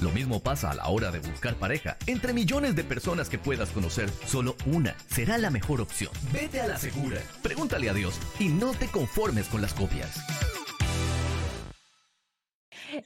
Lo 0.00 0.12
mismo 0.12 0.38
pasa 0.38 0.70
a 0.70 0.74
la 0.74 0.86
hora 0.86 1.10
de 1.10 1.18
buscar 1.18 1.56
pareja. 1.56 1.96
Entre 2.06 2.32
millones 2.32 2.76
de 2.76 2.84
personas 2.84 3.28
que 3.28 3.38
puedas 3.38 3.70
conocer, 3.70 4.08
solo 4.26 4.54
una 4.64 4.96
será 5.08 5.38
la 5.38 5.50
mejor 5.50 5.80
opción. 5.80 6.12
Vete 6.32 6.60
a 6.60 6.68
la 6.68 6.76
segura. 6.76 7.18
Pregúntale 7.42 7.90
a 7.90 7.92
Dios 7.92 8.20
y 8.38 8.48
no 8.48 8.74
te 8.74 8.86
conformes 8.86 9.48
con 9.48 9.60
las 9.60 9.74
copias. 9.74 10.20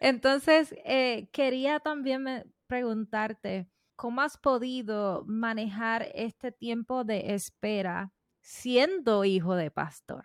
Entonces, 0.00 0.74
eh, 0.84 1.30
quería 1.32 1.80
también 1.80 2.44
preguntarte, 2.66 3.70
¿cómo 4.00 4.22
has 4.22 4.38
podido 4.38 5.24
manejar 5.26 6.08
este 6.14 6.52
tiempo 6.52 7.04
de 7.04 7.34
espera 7.34 8.14
siendo 8.40 9.26
hijo 9.26 9.56
de 9.56 9.70
pastor? 9.70 10.24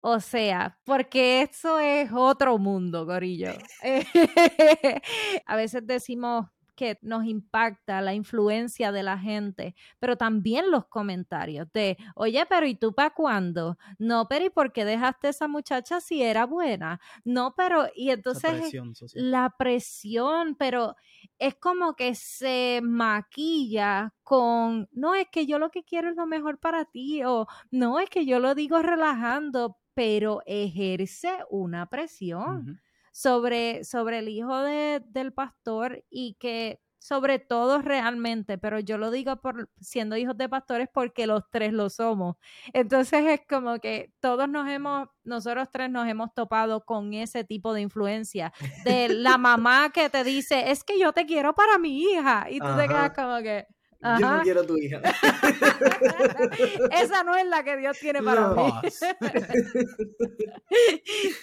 O 0.00 0.20
sea, 0.20 0.78
porque 0.84 1.42
eso 1.42 1.78
es 1.80 2.10
otro 2.10 2.56
mundo, 2.56 3.04
Gorillo. 3.04 3.52
A 5.46 5.56
veces 5.56 5.86
decimos 5.86 6.46
que 6.78 6.96
nos 7.02 7.24
impacta 7.26 8.00
la 8.00 8.14
influencia 8.14 8.92
de 8.92 9.02
la 9.02 9.18
gente, 9.18 9.74
pero 9.98 10.16
también 10.16 10.70
los 10.70 10.86
comentarios 10.86 11.66
de, 11.72 11.96
oye, 12.14 12.46
pero 12.48 12.66
¿y 12.66 12.76
tú 12.76 12.94
para 12.94 13.10
cuándo? 13.10 13.76
No, 13.98 14.28
pero 14.28 14.44
¿y 14.44 14.50
por 14.50 14.72
qué 14.72 14.84
dejaste 14.84 15.26
a 15.26 15.30
esa 15.30 15.48
muchacha 15.48 16.00
si 16.00 16.22
era 16.22 16.46
buena? 16.46 17.00
No, 17.24 17.52
pero, 17.56 17.88
y 17.96 18.10
entonces 18.10 18.60
presión 18.60 18.94
social. 18.94 19.28
la 19.28 19.56
presión, 19.58 20.54
pero 20.56 20.94
es 21.40 21.56
como 21.56 21.94
que 21.94 22.14
se 22.14 22.78
maquilla 22.80 24.14
con, 24.22 24.88
no, 24.92 25.16
es 25.16 25.26
que 25.32 25.46
yo 25.46 25.58
lo 25.58 25.70
que 25.70 25.82
quiero 25.82 26.08
es 26.10 26.14
lo 26.14 26.28
mejor 26.28 26.60
para 26.60 26.84
ti, 26.84 27.24
o 27.24 27.48
no, 27.72 27.98
es 27.98 28.08
que 28.08 28.24
yo 28.24 28.38
lo 28.38 28.54
digo 28.54 28.80
relajando, 28.82 29.78
pero 29.94 30.42
ejerce 30.46 31.38
una 31.50 31.86
presión. 31.86 32.80
Sobre, 33.18 33.82
sobre 33.82 34.20
el 34.20 34.28
hijo 34.28 34.62
de- 34.62 35.02
del 35.06 35.32
pastor 35.32 36.04
y 36.08 36.34
que 36.38 36.78
sobre 37.00 37.38
todo 37.38 37.80
realmente, 37.80 38.58
pero 38.58 38.78
yo 38.80 38.96
lo 38.98 39.10
digo 39.10 39.40
por 39.40 39.70
siendo 39.80 40.16
hijos 40.16 40.36
de 40.36 40.48
pastores 40.48 40.88
porque 40.92 41.26
los 41.26 41.42
tres 41.50 41.72
lo 41.72 41.90
somos. 41.90 42.36
Entonces 42.72 43.24
es 43.26 43.40
como 43.48 43.78
que 43.78 44.12
todos 44.20 44.48
nos 44.48 44.68
hemos, 44.68 45.08
nosotros 45.24 45.68
tres 45.72 45.90
nos 45.90 46.06
hemos 46.08 46.32
topado 46.34 46.84
con 46.84 47.14
ese 47.14 47.42
tipo 47.44 47.72
de 47.72 47.80
influencia 47.82 48.52
de 48.84 49.08
la 49.08 49.36
mamá 49.38 49.90
que 49.92 50.10
te 50.10 50.22
dice, 50.22 50.70
es 50.70 50.84
que 50.84 50.98
yo 50.98 51.12
te 51.12 51.24
quiero 51.26 51.54
para 51.54 51.78
mi 51.78 52.02
hija 52.02 52.46
y 52.50 52.58
tú 52.60 52.66
te 52.76 52.86
quedas 52.88 53.12
como 53.16 53.38
que, 53.42 53.66
Yo 54.00 54.18
no 54.26 54.42
quiero 54.42 54.60
a 54.60 54.66
tu 54.66 54.76
hija. 54.76 55.00
esa 56.92 57.24
no 57.24 57.34
es 57.36 57.46
la 57.46 57.64
que 57.64 57.76
Dios 57.76 57.98
tiene 57.98 58.22
para 58.22 58.42
No. 58.42 58.54
mí. 58.54 58.72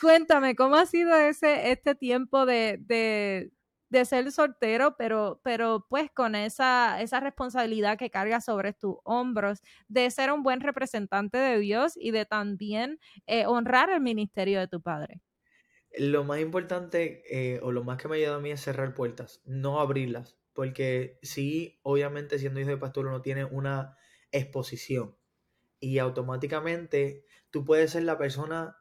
Cuéntame, 0.02 0.56
¿cómo 0.56 0.76
ha 0.76 0.86
sido 0.86 1.16
ese, 1.16 1.72
este 1.72 1.96
tiempo 1.96 2.46
de, 2.46 2.78
de, 2.80 3.52
de 3.90 4.06
ser 4.06 4.32
soltero, 4.32 4.96
pero, 4.98 5.42
pero 5.44 5.86
pues 5.90 6.12
con 6.12 6.36
esa, 6.36 7.02
esa 7.02 7.20
responsabilidad 7.20 7.98
que 7.98 8.10
carga 8.10 8.42
sobre 8.42 8.74
tus 8.74 8.96
hombros, 9.04 9.62
de 9.88 10.10
ser 10.12 10.32
un 10.32 10.44
buen 10.44 10.62
representante 10.62 11.38
de 11.38 11.60
Dios 11.60 11.94
y 11.96 12.12
de 12.12 12.26
también 12.26 13.00
eh, 13.28 13.46
honrar 13.48 13.90
el 13.90 14.02
ministerio 14.02 14.60
de 14.60 14.68
tu 14.68 14.82
padre? 14.82 15.22
Lo 15.98 16.24
más 16.24 16.40
importante 16.42 17.24
eh, 17.30 17.60
o 17.64 17.72
lo 17.72 17.84
más 17.84 18.02
que 18.02 18.08
me 18.08 18.16
ha 18.16 18.18
ayudado 18.18 18.38
a 18.38 18.42
mí 18.42 18.52
es 18.52 18.62
cerrar 18.62 18.94
puertas, 18.94 19.42
no 19.46 19.80
abrirlas. 19.80 20.38
Porque 20.56 21.20
sí, 21.22 21.80
obviamente 21.84 22.40
siendo 22.40 22.60
hijo 22.60 22.72
de 22.72 22.78
pastor 22.78 23.06
uno 23.06 23.22
tiene 23.22 23.46
una 23.46 23.96
exposición 24.32 25.16
y 25.80 26.00
automáticamente 26.00 27.26
tú 27.52 27.64
puedes 27.66 27.92
ser 27.92 28.04
la 28.04 28.18
persona, 28.18 28.78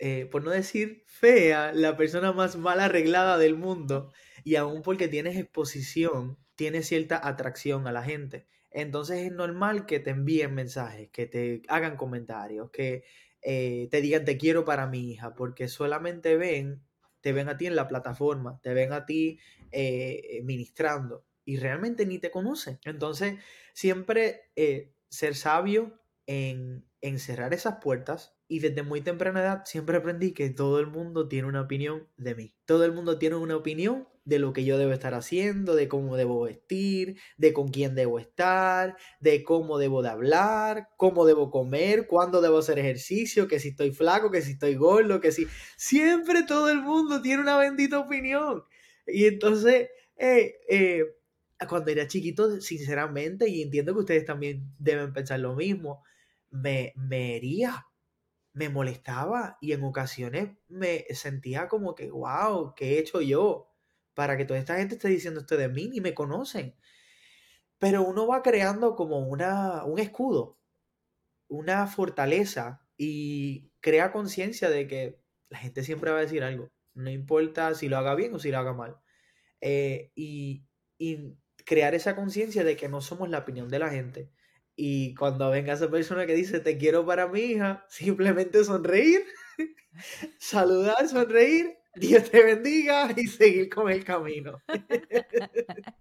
eh, 0.00 0.26
por 0.26 0.42
no 0.42 0.50
decir 0.50 1.04
fea, 1.06 1.72
la 1.72 1.96
persona 1.96 2.32
más 2.32 2.56
mal 2.56 2.80
arreglada 2.80 3.38
del 3.38 3.54
mundo 3.54 4.12
y 4.44 4.56
aún 4.56 4.82
porque 4.82 5.08
tienes 5.08 5.36
exposición, 5.36 6.38
tienes 6.56 6.88
cierta 6.88 7.24
atracción 7.26 7.86
a 7.86 7.92
la 7.92 8.02
gente. 8.02 8.48
Entonces 8.70 9.18
es 9.26 9.32
normal 9.32 9.86
que 9.86 10.00
te 10.00 10.10
envíen 10.10 10.54
mensajes, 10.54 11.10
que 11.10 11.26
te 11.26 11.62
hagan 11.68 11.96
comentarios, 11.96 12.70
que 12.70 13.04
eh, 13.42 13.88
te 13.90 14.00
digan 14.00 14.24
te 14.24 14.38
quiero 14.38 14.64
para 14.64 14.86
mi 14.86 15.10
hija, 15.12 15.34
porque 15.34 15.68
solamente 15.68 16.36
ven, 16.36 16.82
te 17.28 17.34
ven 17.34 17.50
a 17.50 17.58
ti 17.58 17.66
en 17.66 17.76
la 17.76 17.88
plataforma, 17.88 18.58
te 18.62 18.72
ven 18.72 18.94
a 18.94 19.04
ti 19.04 19.38
eh, 19.70 20.40
ministrando 20.44 21.26
y 21.44 21.58
realmente 21.58 22.06
ni 22.06 22.18
te 22.18 22.30
conocen. 22.30 22.78
Entonces, 22.86 23.34
siempre 23.74 24.50
eh, 24.56 24.94
ser 25.10 25.34
sabio 25.34 26.00
en, 26.24 26.86
en 27.02 27.18
cerrar 27.18 27.52
esas 27.52 27.80
puertas 27.82 28.34
y 28.48 28.60
desde 28.60 28.82
muy 28.82 29.02
temprana 29.02 29.40
edad 29.40 29.62
siempre 29.66 29.98
aprendí 29.98 30.32
que 30.32 30.48
todo 30.48 30.80
el 30.80 30.86
mundo 30.86 31.28
tiene 31.28 31.48
una 31.48 31.60
opinión 31.60 32.08
de 32.16 32.34
mí. 32.34 32.54
Todo 32.64 32.86
el 32.86 32.92
mundo 32.92 33.18
tiene 33.18 33.36
una 33.36 33.56
opinión 33.56 34.08
de 34.28 34.38
lo 34.38 34.52
que 34.52 34.62
yo 34.62 34.76
debo 34.76 34.92
estar 34.92 35.14
haciendo, 35.14 35.74
de 35.74 35.88
cómo 35.88 36.16
debo 36.16 36.42
vestir, 36.42 37.18
de 37.38 37.54
con 37.54 37.68
quién 37.68 37.94
debo 37.94 38.18
estar, 38.18 38.94
de 39.20 39.42
cómo 39.42 39.78
debo 39.78 40.02
de 40.02 40.10
hablar, 40.10 40.90
cómo 40.98 41.24
debo 41.24 41.50
comer, 41.50 42.06
cuándo 42.06 42.42
debo 42.42 42.58
hacer 42.58 42.78
ejercicio, 42.78 43.48
que 43.48 43.58
si 43.58 43.68
estoy 43.70 43.90
flaco, 43.90 44.30
que 44.30 44.42
si 44.42 44.52
estoy 44.52 44.74
gordo, 44.74 45.18
que 45.22 45.32
si... 45.32 45.46
Siempre 45.78 46.42
todo 46.42 46.68
el 46.68 46.82
mundo 46.82 47.22
tiene 47.22 47.40
una 47.40 47.56
bendita 47.56 47.98
opinión. 47.98 48.64
Y 49.06 49.24
entonces, 49.24 49.88
eh, 50.18 50.56
eh, 50.68 51.04
cuando 51.66 51.90
era 51.90 52.06
chiquito, 52.06 52.60
sinceramente, 52.60 53.48
y 53.48 53.62
entiendo 53.62 53.94
que 53.94 54.00
ustedes 54.00 54.26
también 54.26 54.74
deben 54.78 55.14
pensar 55.14 55.40
lo 55.40 55.54
mismo, 55.54 56.04
me, 56.50 56.92
me 56.96 57.36
hería, 57.36 57.86
me 58.52 58.68
molestaba 58.68 59.56
y 59.62 59.72
en 59.72 59.84
ocasiones 59.84 60.50
me 60.68 61.06
sentía 61.14 61.66
como 61.66 61.94
que, 61.94 62.10
wow, 62.10 62.74
¿qué 62.76 62.96
he 62.96 62.98
hecho 62.98 63.22
yo? 63.22 63.67
Para 64.18 64.36
que 64.36 64.44
toda 64.44 64.58
esta 64.58 64.76
gente 64.78 64.96
esté 64.96 65.08
diciendo 65.08 65.38
esto 65.40 65.56
de 65.56 65.68
mí, 65.68 65.86
ni 65.88 66.00
me 66.00 66.12
conocen. 66.12 66.74
Pero 67.78 68.02
uno 68.02 68.26
va 68.26 68.42
creando 68.42 68.96
como 68.96 69.18
una, 69.20 69.84
un 69.84 69.98
escudo, 70.00 70.58
una 71.48 71.86
fortaleza 71.86 72.86
y 72.96 73.70
crea 73.80 74.12
conciencia 74.12 74.70
de 74.70 74.88
que 74.88 75.20
la 75.50 75.58
gente 75.58 75.84
siempre 75.84 76.10
va 76.10 76.18
a 76.18 76.22
decir 76.22 76.44
algo. 76.44 76.70
No 76.94 77.10
importa 77.10 77.74
si 77.74 77.88
lo 77.88 77.98
haga 77.98 78.14
bien 78.16 78.34
o 78.34 78.40
si 78.40 78.50
lo 78.50 78.58
haga 78.58 78.74
mal. 78.74 78.98
Eh, 79.62 80.12
y, 80.16 80.66
y 80.98 81.36
crear 81.66 81.94
esa 81.94 82.16
conciencia 82.16 82.64
de 82.64 82.76
que 82.76 82.88
no 82.88 83.00
somos 83.02 83.30
la 83.30 83.40
opinión 83.40 83.68
de 83.70 83.80
la 83.80 83.90
gente. 83.90 84.32
Y 84.76 85.14
cuando 85.16 85.50
venga 85.50 85.74
esa 85.74 85.90
persona 85.90 86.26
que 86.26 86.34
dice 86.34 86.60
te 86.60 86.78
quiero 86.78 87.06
para 87.06 87.28
mi 87.28 87.40
hija, 87.40 87.86
simplemente 87.90 88.64
sonreír, 88.64 89.24
saludar, 90.38 91.08
sonreír, 91.08 91.77
Dios 91.94 92.30
te 92.30 92.42
bendiga 92.42 93.08
y 93.16 93.26
seguir 93.26 93.68
con 93.68 93.90
el 93.90 94.04
camino. 94.04 94.60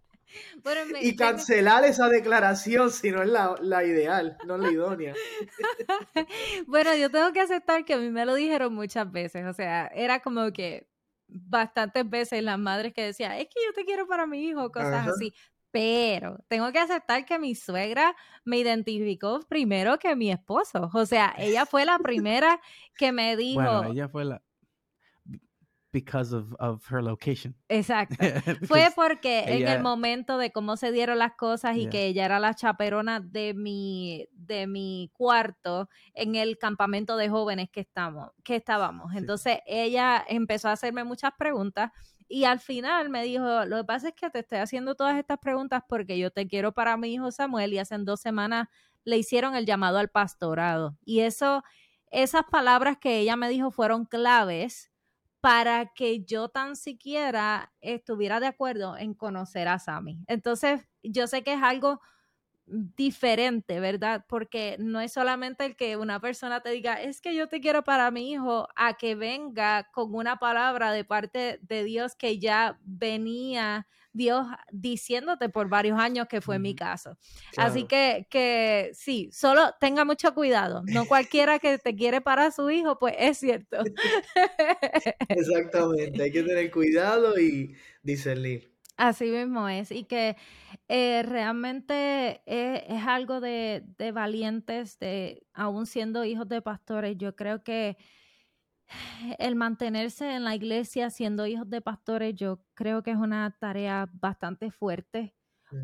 Bueno, 0.62 0.82
me- 0.92 1.00
Y 1.04 1.16
tengo- 1.16 1.32
cancelar 1.32 1.86
esa 1.86 2.10
declaración 2.10 2.92
si 2.92 3.12
no 3.12 3.22
es 3.24 3.30
la, 3.30 3.56
la 3.62 3.86
ideal, 3.86 4.38
no 4.46 4.58
la 4.58 4.70
idónea. 4.72 5.14
Bueno, 6.68 6.94
yo 6.96 7.10
tengo 7.10 7.32
que 7.32 7.40
aceptar 7.40 7.86
que 7.86 7.94
a 7.94 7.98
mí 7.98 8.10
me 8.10 8.26
lo 8.26 8.36
dijeron 8.36 8.74
muchas 8.76 9.10
veces, 9.12 9.46
o 9.46 9.54
sea, 9.54 9.88
era 9.96 10.20
como 10.20 10.52
que 10.52 10.88
bastantes 11.28 12.08
veces 12.10 12.44
las 12.44 12.60
madres 12.60 12.94
que 12.94 13.04
decían, 13.04 13.32
es 13.34 13.46
que 13.46 13.62
yo 13.66 13.74
te 13.74 13.86
quiero 13.86 14.06
para 14.06 14.28
mi 14.28 14.44
hijo, 14.48 14.70
cosas 14.72 14.94
Ajá. 14.96 15.12
así. 15.12 15.34
Pero 15.72 16.40
tengo 16.50 16.72
que 16.72 16.80
aceptar 16.80 17.26
que 17.26 17.40
mi 17.40 17.56
suegra 17.56 18.16
me 18.46 18.58
identificó 18.58 19.40
primero 19.48 19.98
que 20.00 20.16
mi 20.16 20.32
esposo. 20.32 20.90
O 20.94 21.06
sea, 21.06 21.34
ella 21.38 21.66
fue 21.66 21.86
la 21.86 22.00
primera 22.00 22.60
que 22.98 23.12
me 23.12 23.36
dijo, 23.38 23.62
Bueno, 23.62 23.92
ella 23.92 24.10
fue 24.10 24.26
la 24.26 24.42
because 26.02 26.36
of, 26.36 26.54
of 26.60 26.86
her 26.92 27.02
location. 27.04 27.56
exacto. 27.70 28.16
Fue 28.68 28.90
porque 28.96 29.44
en 29.48 29.68
el 29.68 29.82
momento 29.82 30.38
de 30.38 30.52
cómo 30.52 30.78
se 30.78 30.92
dieron 30.92 31.18
las 31.20 31.34
cosas 31.36 31.76
y 31.76 31.82
Yeah. 31.82 31.90
que 31.90 32.06
ella 32.08 32.26
era 32.26 32.40
la 32.40 32.54
chaperona 32.54 33.20
de 33.20 33.54
mi, 33.54 34.28
de 34.32 34.68
mi 34.68 35.10
cuarto 35.14 35.90
en 36.14 36.36
el 36.36 36.58
campamento 36.58 37.18
de 37.18 37.30
jóvenes 37.30 37.70
que 37.72 37.80
estamos, 37.82 38.32
que 38.44 38.56
estábamos. 38.58 39.12
Sí. 39.12 39.18
Entonces 39.20 39.60
ella 39.66 40.24
empezó 40.28 40.70
a 40.70 40.74
hacerme 40.74 41.04
muchas 41.04 41.32
preguntas 41.38 41.92
y 42.30 42.44
al 42.44 42.60
final 42.60 43.10
me 43.10 43.24
dijo, 43.24 43.66
lo 43.66 43.78
que 43.78 43.84
pasa 43.86 44.10
es 44.10 44.14
que 44.16 44.30
te 44.30 44.40
estoy 44.40 44.58
haciendo 44.60 44.96
todas 44.96 45.18
estas 45.18 45.38
preguntas 45.40 45.82
porque 45.88 46.18
yo 46.18 46.30
te 46.30 46.46
quiero 46.48 46.74
para 46.74 46.98
mi 46.98 47.14
hijo 47.14 47.32
Samuel 47.32 47.74
y 47.74 47.80
hace 47.80 47.98
dos 48.00 48.20
semanas 48.20 48.68
le 49.06 49.18
hicieron 49.18 49.56
el 49.56 49.66
llamado 49.66 49.98
al 50.00 50.10
pastorado. 50.10 50.98
Y 51.06 51.22
eso, 51.22 51.64
esas 52.12 52.44
palabras 52.52 52.98
que 52.98 53.20
ella 53.20 53.38
me 53.38 53.48
dijo 53.48 53.72
fueron 53.72 54.04
claves 54.06 54.92
para 55.48 55.86
que 55.94 56.26
yo 56.26 56.50
tan 56.50 56.76
siquiera 56.76 57.72
estuviera 57.80 58.42
de 58.42 58.48
acuerdo 58.48 58.98
en 58.98 59.14
conocer 59.14 59.70
a 59.70 59.80
Sammy. 59.80 60.20
Entonces, 60.28 60.82
yo 61.04 61.26
sé 61.26 61.42
que 61.42 61.54
es 61.54 61.64
algo 61.64 62.02
diferente, 62.68 63.80
¿verdad? 63.80 64.26
Porque 64.28 64.76
no 64.80 65.00
es 65.00 65.14
solamente 65.14 65.66
el 65.66 65.76
que 65.76 65.98
una 65.98 66.20
persona 66.20 66.62
te 66.62 66.70
diga, 66.70 67.02
es 67.02 67.22
que 67.22 67.34
yo 67.34 67.48
te 67.48 67.62
quiero 67.62 67.84
para 67.84 68.12
mi 68.12 68.32
hijo, 68.32 68.68
a 68.76 68.98
que 68.98 69.16
venga 69.16 69.90
con 69.92 70.14
una 70.14 70.38
palabra 70.38 70.92
de 70.92 71.06
parte 71.06 71.60
de 71.62 71.84
Dios 71.84 72.16
que 72.16 72.40
ya 72.40 72.78
venía 72.84 73.88
Dios 74.18 74.48
diciéndote 74.72 75.48
por 75.48 75.70
varios 75.70 76.00
años 76.00 76.28
que 76.28 76.42
fue 76.42 76.60
mi 76.60 76.76
caso. 76.76 77.18
Así 77.56 77.86
que, 77.86 78.28
que 78.30 78.90
sí, 78.94 79.30
solo 79.32 79.62
tenga 79.80 80.04
mucho 80.06 80.34
cuidado. 80.34 80.82
No 80.88 81.06
cualquiera 81.06 81.60
que 81.60 81.78
te 81.78 81.96
quiere 81.96 82.20
para 82.20 82.52
su 82.52 82.70
hijo, 82.70 82.98
pues 83.00 83.16
es 83.18 83.38
cierto. 83.38 83.78
Exactamente, 85.30 86.24
hay 86.24 86.32
que 86.32 86.44
tener 86.44 86.72
cuidado 86.72 87.40
y 87.40 87.76
discernir. 88.02 88.77
Así 88.98 89.26
mismo 89.26 89.70
es. 89.70 89.92
Y 89.92 90.06
que 90.06 90.36
eh, 90.88 91.24
realmente 91.24 92.42
es, 92.46 92.84
es 92.88 93.06
algo 93.06 93.40
de, 93.40 93.86
de 93.98 94.12
valientes, 94.12 94.98
de 95.00 95.46
aún 95.54 95.86
siendo 95.86 96.26
hijos 96.26 96.48
de 96.50 96.62
pastores. 96.62 97.16
Yo 97.18 97.36
creo 97.36 97.64
que 97.64 97.98
el 99.38 99.56
mantenerse 99.56 100.34
en 100.34 100.44
la 100.44 100.56
iglesia 100.56 101.10
siendo 101.10 101.46
hijos 101.46 101.70
de 101.70 101.82
pastores, 101.82 102.36
yo 102.36 102.64
creo 102.74 103.04
que 103.04 103.12
es 103.12 103.18
una 103.18 103.56
tarea 103.60 104.10
bastante 104.14 104.72
fuerte 104.72 105.36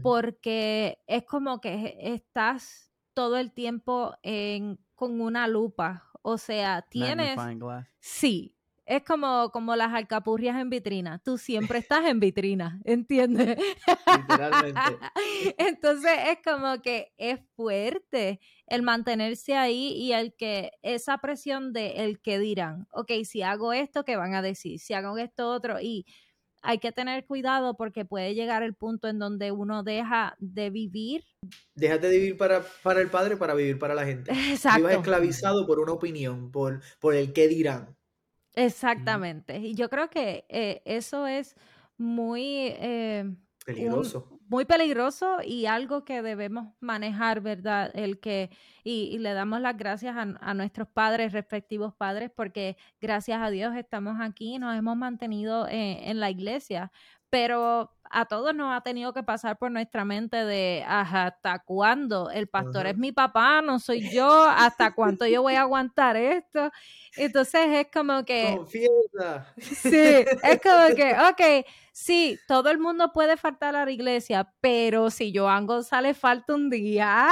porque 0.02 1.00
es 1.08 1.24
como 1.26 1.60
que 1.60 1.98
estás 2.00 2.92
todo 3.14 3.38
el 3.38 3.52
tiempo 3.52 4.16
en, 4.24 4.80
con 4.96 5.20
una 5.20 5.48
lupa. 5.48 6.10
O 6.22 6.38
sea, 6.38 6.84
tienes... 6.84 7.36
Sí, 8.00 8.56
es 8.86 9.04
como, 9.04 9.50
como 9.52 9.76
las 9.76 9.94
alcapurrias 9.94 10.60
en 10.60 10.70
vitrina. 10.70 11.20
Tú 11.20 11.38
siempre 11.38 11.80
estás 11.80 12.06
en 12.06 12.20
vitrina, 12.20 12.82
¿entiendes? 12.84 13.58
Literalmente. 14.18 14.82
Entonces 15.58 16.12
es 16.30 16.38
como 16.44 16.82
que 16.82 17.14
es 17.18 17.40
fuerte 17.56 18.40
el 18.68 18.82
mantenerse 18.82 19.56
ahí 19.56 19.94
y 19.94 20.14
el 20.14 20.36
que 20.36 20.72
esa 20.82 21.18
presión 21.20 21.74
de 21.74 22.04
el 22.06 22.22
que 22.22 22.40
dirán, 22.40 22.88
ok, 22.92 23.12
si 23.24 23.42
hago 23.42 23.74
esto, 23.74 24.04
¿qué 24.04 24.16
van 24.16 24.36
a 24.36 24.42
decir? 24.42 24.80
Si 24.80 24.94
hago 24.94 25.18
esto 25.18 25.50
otro 25.50 25.80
y 25.80 26.06
hay 26.64 26.80
que 26.80 26.92
tener 26.92 27.26
cuidado 27.26 27.76
porque 27.76 28.06
puede 28.06 28.34
llegar 28.34 28.64
el 28.64 28.74
punto 28.74 29.10
en 29.10 29.20
donde 29.20 29.52
uno 29.52 29.84
deja 29.84 30.36
de 30.40 30.70
vivir. 30.70 31.26
Déjate 31.76 32.08
de 32.08 32.18
vivir 32.18 32.38
para, 32.38 32.64
para 32.82 33.02
el 33.02 33.10
Padre 33.10 33.36
para 33.36 33.54
vivir 33.54 33.78
para 33.78 33.94
la 33.94 34.06
gente. 34.06 34.32
Exacto. 34.52 34.78
Vivas 34.78 34.96
esclavizado 34.96 35.68
por 35.68 35.80
una 35.80 35.92
opinión, 35.92 36.52
por, 36.52 36.82
por 37.00 37.16
el 37.16 37.34
qué 37.34 37.48
dirán. 37.48 37.96
Exactamente. 38.56 39.58
Y 39.60 39.76
yo 39.76 39.90
creo 39.90 40.10
que 40.10 40.46
eh, 40.50 40.82
eso 40.86 41.28
es 41.28 41.56
muy, 41.98 42.46
eh, 42.80 43.24
un- 43.26 43.44
Peligroso. 43.66 44.28
muy 44.50 44.66
peligroso 44.66 45.38
y 45.46 45.66
algo 45.68 46.04
que 46.04 46.22
debemos 46.22 46.68
manejar, 46.82 47.40
¿verdad? 47.42 47.92
El 47.94 48.20
que, 48.20 48.50
y, 48.84 49.10
y 49.14 49.18
le 49.20 49.34
damos 49.34 49.62
las 49.62 49.78
gracias 49.78 50.16
a, 50.18 50.22
a 50.22 50.54
nuestros 50.54 50.88
padres, 50.90 51.32
respectivos 51.32 51.94
padres, 51.96 52.30
porque 52.36 52.76
gracias 53.00 53.42
a 53.42 53.50
Dios 53.50 53.76
estamos 53.76 54.18
aquí, 54.20 54.60
nos 54.60 54.76
hemos 54.78 54.98
mantenido 54.98 55.68
en, 55.68 56.04
en 56.10 56.20
la 56.20 56.30
iglesia, 56.30 56.92
pero 57.30 57.92
a 58.14 58.26
todos 58.26 58.54
nos 58.56 58.72
ha 58.76 58.82
tenido 58.82 59.12
que 59.14 59.24
pasar 59.24 59.58
por 59.58 59.72
nuestra 59.72 60.06
mente 60.06 60.38
de 60.46 60.84
"Ajá, 60.88 61.28
hasta 61.28 61.60
cuándo 61.60 62.30
el 62.30 62.48
pastor 62.48 62.86
es 62.88 62.98
mi 62.98 63.12
papá, 63.12 63.62
no 63.62 63.80
soy 63.80 64.10
yo, 64.12 64.46
hasta 64.46 64.94
cuánto 64.94 65.26
yo 65.28 65.42
voy 65.42 65.56
a 65.56 65.62
aguantar 65.62 66.16
esto. 66.16 66.72
Entonces 67.18 67.62
es 67.70 67.88
como 67.94 68.24
que 68.24 68.56
Confiesa. 68.58 69.54
Sí, 69.58 69.98
es 70.44 70.60
como 70.62 70.96
que, 70.96 71.14
ok, 71.30 71.66
sí, 71.92 72.38
todo 72.48 72.70
el 72.70 72.80
mundo 72.80 73.12
puede 73.14 73.38
faltar 73.38 73.76
a 73.76 73.86
la 73.86 73.92
iglesia, 73.92 74.52
pero 74.62 75.10
si 75.10 75.32
Joan 75.36 75.66
González 75.68 76.18
falta 76.18 76.54
un 76.56 76.70
día, 76.70 77.28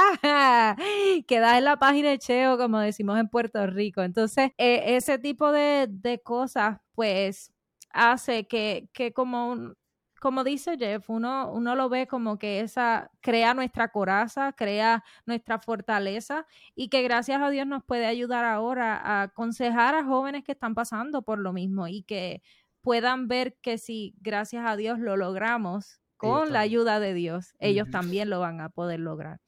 queda 1.26 1.58
en 1.58 1.64
la 1.64 1.76
página 1.78 2.10
de 2.10 2.18
Cheo, 2.18 2.58
como 2.58 2.78
decimos 2.78 3.18
en 3.18 3.28
Puerto 3.28 3.66
Rico. 3.66 4.02
Entonces, 4.02 4.50
eh, 4.58 4.96
ese 4.96 5.18
tipo 5.18 5.52
de, 5.52 5.86
de 5.90 6.20
cosas, 6.22 6.78
pues, 6.94 7.52
hace 7.90 8.46
que, 8.46 8.88
que 8.92 9.12
como 9.12 9.50
un- 9.52 9.76
como 10.22 10.44
dice 10.44 10.76
Jeff, 10.78 11.10
uno, 11.10 11.50
uno 11.50 11.74
lo 11.74 11.88
ve 11.88 12.06
como 12.06 12.38
que 12.38 12.60
esa 12.60 13.10
crea 13.20 13.54
nuestra 13.54 13.88
coraza, 13.88 14.52
crea 14.52 15.02
nuestra 15.26 15.58
fortaleza 15.58 16.46
y 16.76 16.90
que 16.90 17.02
gracias 17.02 17.42
a 17.42 17.50
Dios 17.50 17.66
nos 17.66 17.82
puede 17.82 18.06
ayudar 18.06 18.44
ahora 18.44 18.96
a 18.98 19.22
aconsejar 19.22 19.96
a 19.96 20.04
jóvenes 20.04 20.44
que 20.44 20.52
están 20.52 20.76
pasando 20.76 21.22
por 21.22 21.40
lo 21.40 21.52
mismo 21.52 21.88
y 21.88 22.04
que 22.04 22.40
puedan 22.82 23.26
ver 23.26 23.56
que 23.62 23.78
si 23.78 24.14
gracias 24.20 24.64
a 24.64 24.76
Dios 24.76 25.00
lo 25.00 25.16
logramos 25.16 25.98
con 26.16 26.52
la 26.52 26.60
ayuda 26.60 27.00
de 27.00 27.14
Dios, 27.14 27.54
ellos 27.58 27.90
también 27.90 28.30
lo 28.30 28.38
van 28.38 28.60
a 28.60 28.68
poder 28.68 29.00
lograr. 29.00 29.40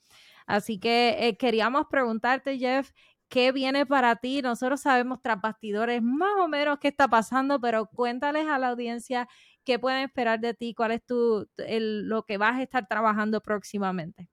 Así 0.44 0.80
que 0.80 1.18
eh, 1.20 1.37
queríamos 1.37 1.87
preguntarte, 1.88 2.58
Jeff, 2.58 2.90
¿qué 3.28 3.52
viene 3.52 3.87
para 3.87 4.16
ti? 4.16 4.42
Nosotros 4.42 4.80
sabemos 4.80 5.20
tras 5.22 5.40
bastidores 5.40 6.02
más 6.02 6.32
o 6.40 6.48
menos 6.48 6.80
qué 6.80 6.88
está 6.88 7.06
pasando, 7.06 7.60
pero 7.60 7.87
cuéntales 7.87 8.48
a 8.48 8.58
la 8.58 8.70
audiencia 8.70 9.28
qué 9.64 9.79
pueden 9.79 10.00
esperar 10.05 10.40
de 10.40 10.55
ti, 10.55 10.74
cuál 10.74 10.92
es 10.92 11.05
tu, 11.05 11.48
el- 11.59 12.09
lo 12.09 12.24
que 12.24 12.38
vas 12.38 12.57
a 12.59 12.62
estar 12.62 12.87
trabajando 12.88 13.40
próximamente. 13.42 14.29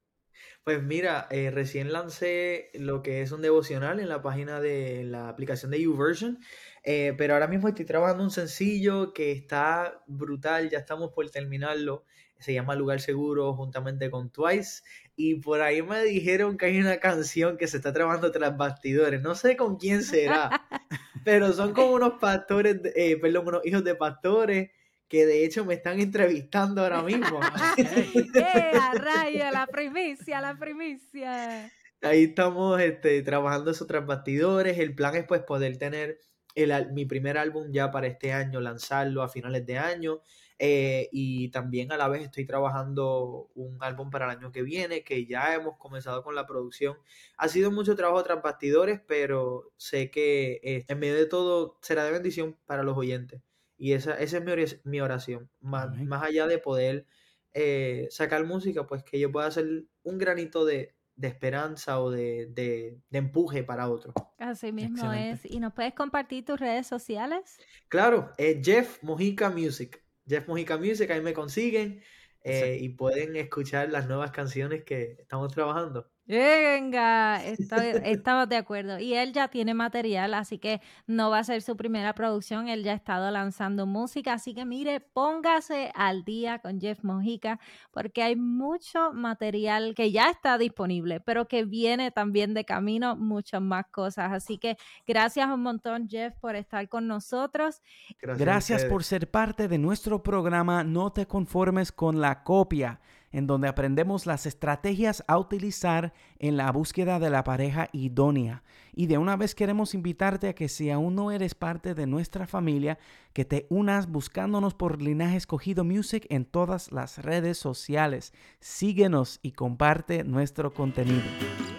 Pues 0.64 0.82
mira, 0.84 1.28
eh, 1.32 1.52
recién 1.52 1.92
lancé 1.92 2.70
lo 2.76 3.02
que 3.02 3.22
es 3.22 3.32
un 3.32 3.42
devocional 3.42 4.00
en 4.00 4.10
la 4.10 4.22
página 4.22 4.60
de 4.60 5.04
la 5.04 5.30
aplicación 5.30 5.72
de 5.72 5.82
YouVersion, 5.82 6.40
eh, 6.84 7.14
pero 7.18 7.34
ahora 7.34 7.48
mismo 7.48 7.68
estoy 7.68 7.86
trabajando 7.86 8.24
un 8.24 8.32
sencillo 8.32 9.14
que 9.14 9.32
está 9.32 10.04
brutal, 10.08 10.70
ya 10.70 10.80
estamos 10.80 11.12
por 11.14 11.30
terminarlo, 11.30 12.06
se 12.40 12.54
llama 12.54 12.76
Lugar 12.76 13.02
Seguro 13.02 13.54
juntamente 13.56 14.10
con 14.10 14.32
Twice, 14.32 14.84
y 15.16 15.36
por 15.36 15.62
ahí 15.62 15.82
me 15.82 16.04
dijeron 16.04 16.58
que 16.58 16.68
hay 16.68 16.80
una 16.80 17.00
canción 17.00 17.58
que 17.58 17.68
se 17.68 17.78
está 17.78 17.94
trabajando 17.94 18.32
tras 18.32 18.58
bastidores, 18.58 19.22
no 19.22 19.36
sé 19.36 19.56
con 19.58 19.78
quién 19.78 20.04
será, 20.04 20.58
pero 21.24 21.54
son 21.54 21.74
como 21.74 21.94
unos 21.94 22.14
pastores, 22.20 22.80
eh, 22.96 23.18
perdón, 23.18 23.48
unos 23.48 23.66
hijos 23.66 23.84
de 23.84 23.96
pastores 23.96 24.72
que 25.12 25.26
de 25.26 25.44
hecho 25.44 25.66
me 25.66 25.74
están 25.74 26.00
entrevistando 26.00 26.82
ahora 26.82 27.02
mismo. 27.04 27.42
¡Eh, 27.78 28.72
a 28.80 28.94
raya! 28.94 29.52
La 29.52 29.68
primicia, 29.68 30.40
la 30.40 30.58
primicia. 30.58 31.70
Ahí 32.02 32.24
estamos 32.24 32.80
este, 32.80 33.22
trabajando 33.22 33.72
eso 33.72 33.86
tras 33.86 34.06
bastidores. 34.06 34.80
El 34.80 34.96
plan 34.96 35.14
es 35.16 35.26
pues 35.26 35.42
poder 35.42 35.78
tener 35.78 36.22
el, 36.56 36.94
mi 36.94 37.06
primer 37.06 37.38
álbum 37.38 37.74
ya 37.74 37.92
para 37.92 38.08
este 38.08 38.32
año, 38.32 38.62
lanzarlo 38.62 39.22
a 39.22 39.28
finales 39.28 39.66
de 39.66 39.78
año. 39.78 40.22
eh, 40.60 41.10
y 41.12 41.50
también 41.52 41.92
a 41.92 41.98
la 41.98 42.08
vez 42.08 42.22
estoy 42.24 42.46
trabajando 42.46 43.50
un 43.56 43.78
álbum 43.84 44.12
para 44.12 44.26
el 44.32 44.38
año 44.38 44.52
que 44.54 44.62
viene, 44.64 45.04
que 45.04 45.26
ya 45.26 45.56
hemos 45.56 45.78
comenzado 45.78 46.24
con 46.24 46.36
la 46.36 46.46
producción. 46.48 46.96
Ha 47.36 47.50
sido 47.50 47.70
mucho 47.70 47.98
trabajo 47.98 48.24
tras 48.24 48.42
bastidores, 48.42 49.02
pero 49.06 49.74
sé 49.76 50.10
que 50.10 50.62
eh, 50.64 50.86
en 50.88 51.00
medio 51.00 51.16
de 51.16 51.26
todo 51.26 51.78
será 51.82 52.06
de 52.06 52.12
bendición 52.12 52.58
para 52.66 52.84
los 52.84 52.98
oyentes. 52.98 53.42
Y 53.82 53.94
esa, 53.94 54.14
esa 54.20 54.38
es 54.38 54.44
mi, 54.46 54.52
ora- 54.52 54.80
mi 54.84 55.02
oración. 55.02 55.50
Más, 55.60 55.88
Amén. 55.88 56.08
más 56.08 56.22
allá 56.22 56.46
de 56.46 56.60
poder 56.60 57.08
eh, 57.54 58.06
sacar 58.12 58.46
música, 58.46 58.86
pues 58.86 59.04
que 59.04 59.20
yo 59.20 59.32
pueda 59.32 59.48
hacer 59.48 59.86
un 60.04 60.18
granito 60.20 60.66
de, 60.66 60.94
de 61.16 61.28
esperanza 61.28 62.00
o 62.00 62.12
de, 62.12 62.46
de- 62.52 63.00
de 63.10 63.18
empuje 63.18 63.64
para 63.64 63.90
otros. 63.90 64.14
Así 64.38 64.72
mismo 64.72 64.98
Excelente. 65.12 65.48
es. 65.48 65.52
¿Y 65.52 65.60
nos 65.60 65.74
puedes 65.74 65.96
compartir 65.96 66.46
tus 66.46 66.60
redes 66.60 66.86
sociales? 66.86 67.58
Claro, 67.88 68.32
eh, 68.38 68.62
Jeff 68.64 69.02
Mojica 69.02 69.50
Music. 69.50 70.04
Jeff 70.28 70.48
Mojica 70.48 70.78
Music, 70.78 71.10
ahí 71.10 71.22
me 71.22 71.34
consiguen 71.34 72.04
eh, 72.44 72.78
y 72.80 72.90
pueden 72.90 73.36
escuchar 73.36 73.90
las 73.90 74.08
nuevas 74.08 74.30
canciones 74.30 74.84
que 74.84 75.18
estamos 75.20 75.52
trabajando. 75.52 76.11
Venga, 76.26 77.44
estoy- 77.44 77.92
estamos 78.06 78.48
de 78.48 78.56
acuerdo. 78.56 79.00
Y 79.00 79.14
él 79.16 79.34
ya 79.34 79.48
tiene 79.50 79.74
material, 79.74 80.34
así 80.34 80.60
que 80.60 80.82
no 81.08 81.30
va 81.30 81.40
a 81.40 81.44
ser 81.44 81.62
su 81.62 81.76
primera 81.76 82.14
producción. 82.14 82.68
Él 82.70 82.84
ya 82.84 82.94
ha 82.94 82.96
estado 82.96 83.30
lanzando 83.32 83.86
música, 83.86 84.34
así 84.34 84.54
que 84.54 84.64
mire, 84.66 85.00
póngase 85.02 85.92
al 85.96 86.24
día 86.24 86.60
con 86.60 86.80
Jeff 86.80 87.04
Mojica, 87.04 87.60
porque 87.92 88.24
hay 88.24 88.36
mucho 88.36 89.12
material 89.14 89.94
que 89.96 90.12
ya 90.12 90.30
está 90.30 90.58
disponible, 90.58 91.20
pero 91.20 91.48
que 91.48 91.66
viene 91.66 92.12
también 92.12 92.54
de 92.54 92.64
camino, 92.66 93.16
muchas 93.16 93.62
más 93.62 93.86
cosas. 93.92 94.32
Así 94.32 94.58
que 94.58 94.78
gracias 95.06 95.50
un 95.50 95.62
montón, 95.64 96.08
Jeff, 96.08 96.34
por 96.40 96.56
estar 96.56 96.88
con 96.88 97.08
nosotros. 97.08 97.82
Gracias, 98.22 98.86
por 98.86 99.04
ser 99.04 99.30
parte 99.30 99.68
de 99.68 99.78
nuestro 99.78 100.24
programa 100.24 100.84
No 100.84 101.12
te 101.12 101.26
conformes 101.26 101.92
con 101.92 102.22
la 102.22 102.44
copia, 102.44 103.02
en 103.32 103.48
donde 103.48 103.68
aprendemos 103.68 104.26
las 104.26 104.46
estrategias 104.46 105.24
a 105.28 105.38
utilizar 105.38 106.14
en 106.40 106.58
la 106.58 106.72
búsqueda 106.72 107.20
de 107.20 107.30
la 107.30 107.44
pareja 107.44 107.90
idónea. 107.92 108.64
Y 108.94 109.08
de 109.08 109.18
una 109.18 109.38
vez 109.38 109.56
queremos 109.56 109.94
invitarte 109.94 110.50
a 110.50 110.54
que 110.54 110.68
si 110.68 110.90
aún 110.90 111.16
no 111.16 111.32
eres 111.32 111.56
parte 111.56 111.96
de 111.96 112.08
nuestra 112.08 112.48
familia, 112.48 112.98
que 113.34 113.46
te 113.46 113.68
unas 113.70 114.08
buscándonos 114.08 114.74
por 114.74 115.02
Linaje 115.02 115.38
Escogido 115.38 115.84
Music 115.84 116.26
en 116.30 116.46
todas 116.46 116.92
las 116.92 117.18
redes 117.20 117.58
sociales. 117.58 118.34
Síguenos 118.60 119.40
y 119.42 119.54
comparte 119.54 120.24
nuestro 120.24 120.74
contenido. 120.74 121.24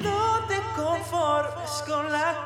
No 0.02 0.46
te 0.48 0.56
conformes 0.74 1.84
con 1.86 2.10
la 2.10 2.42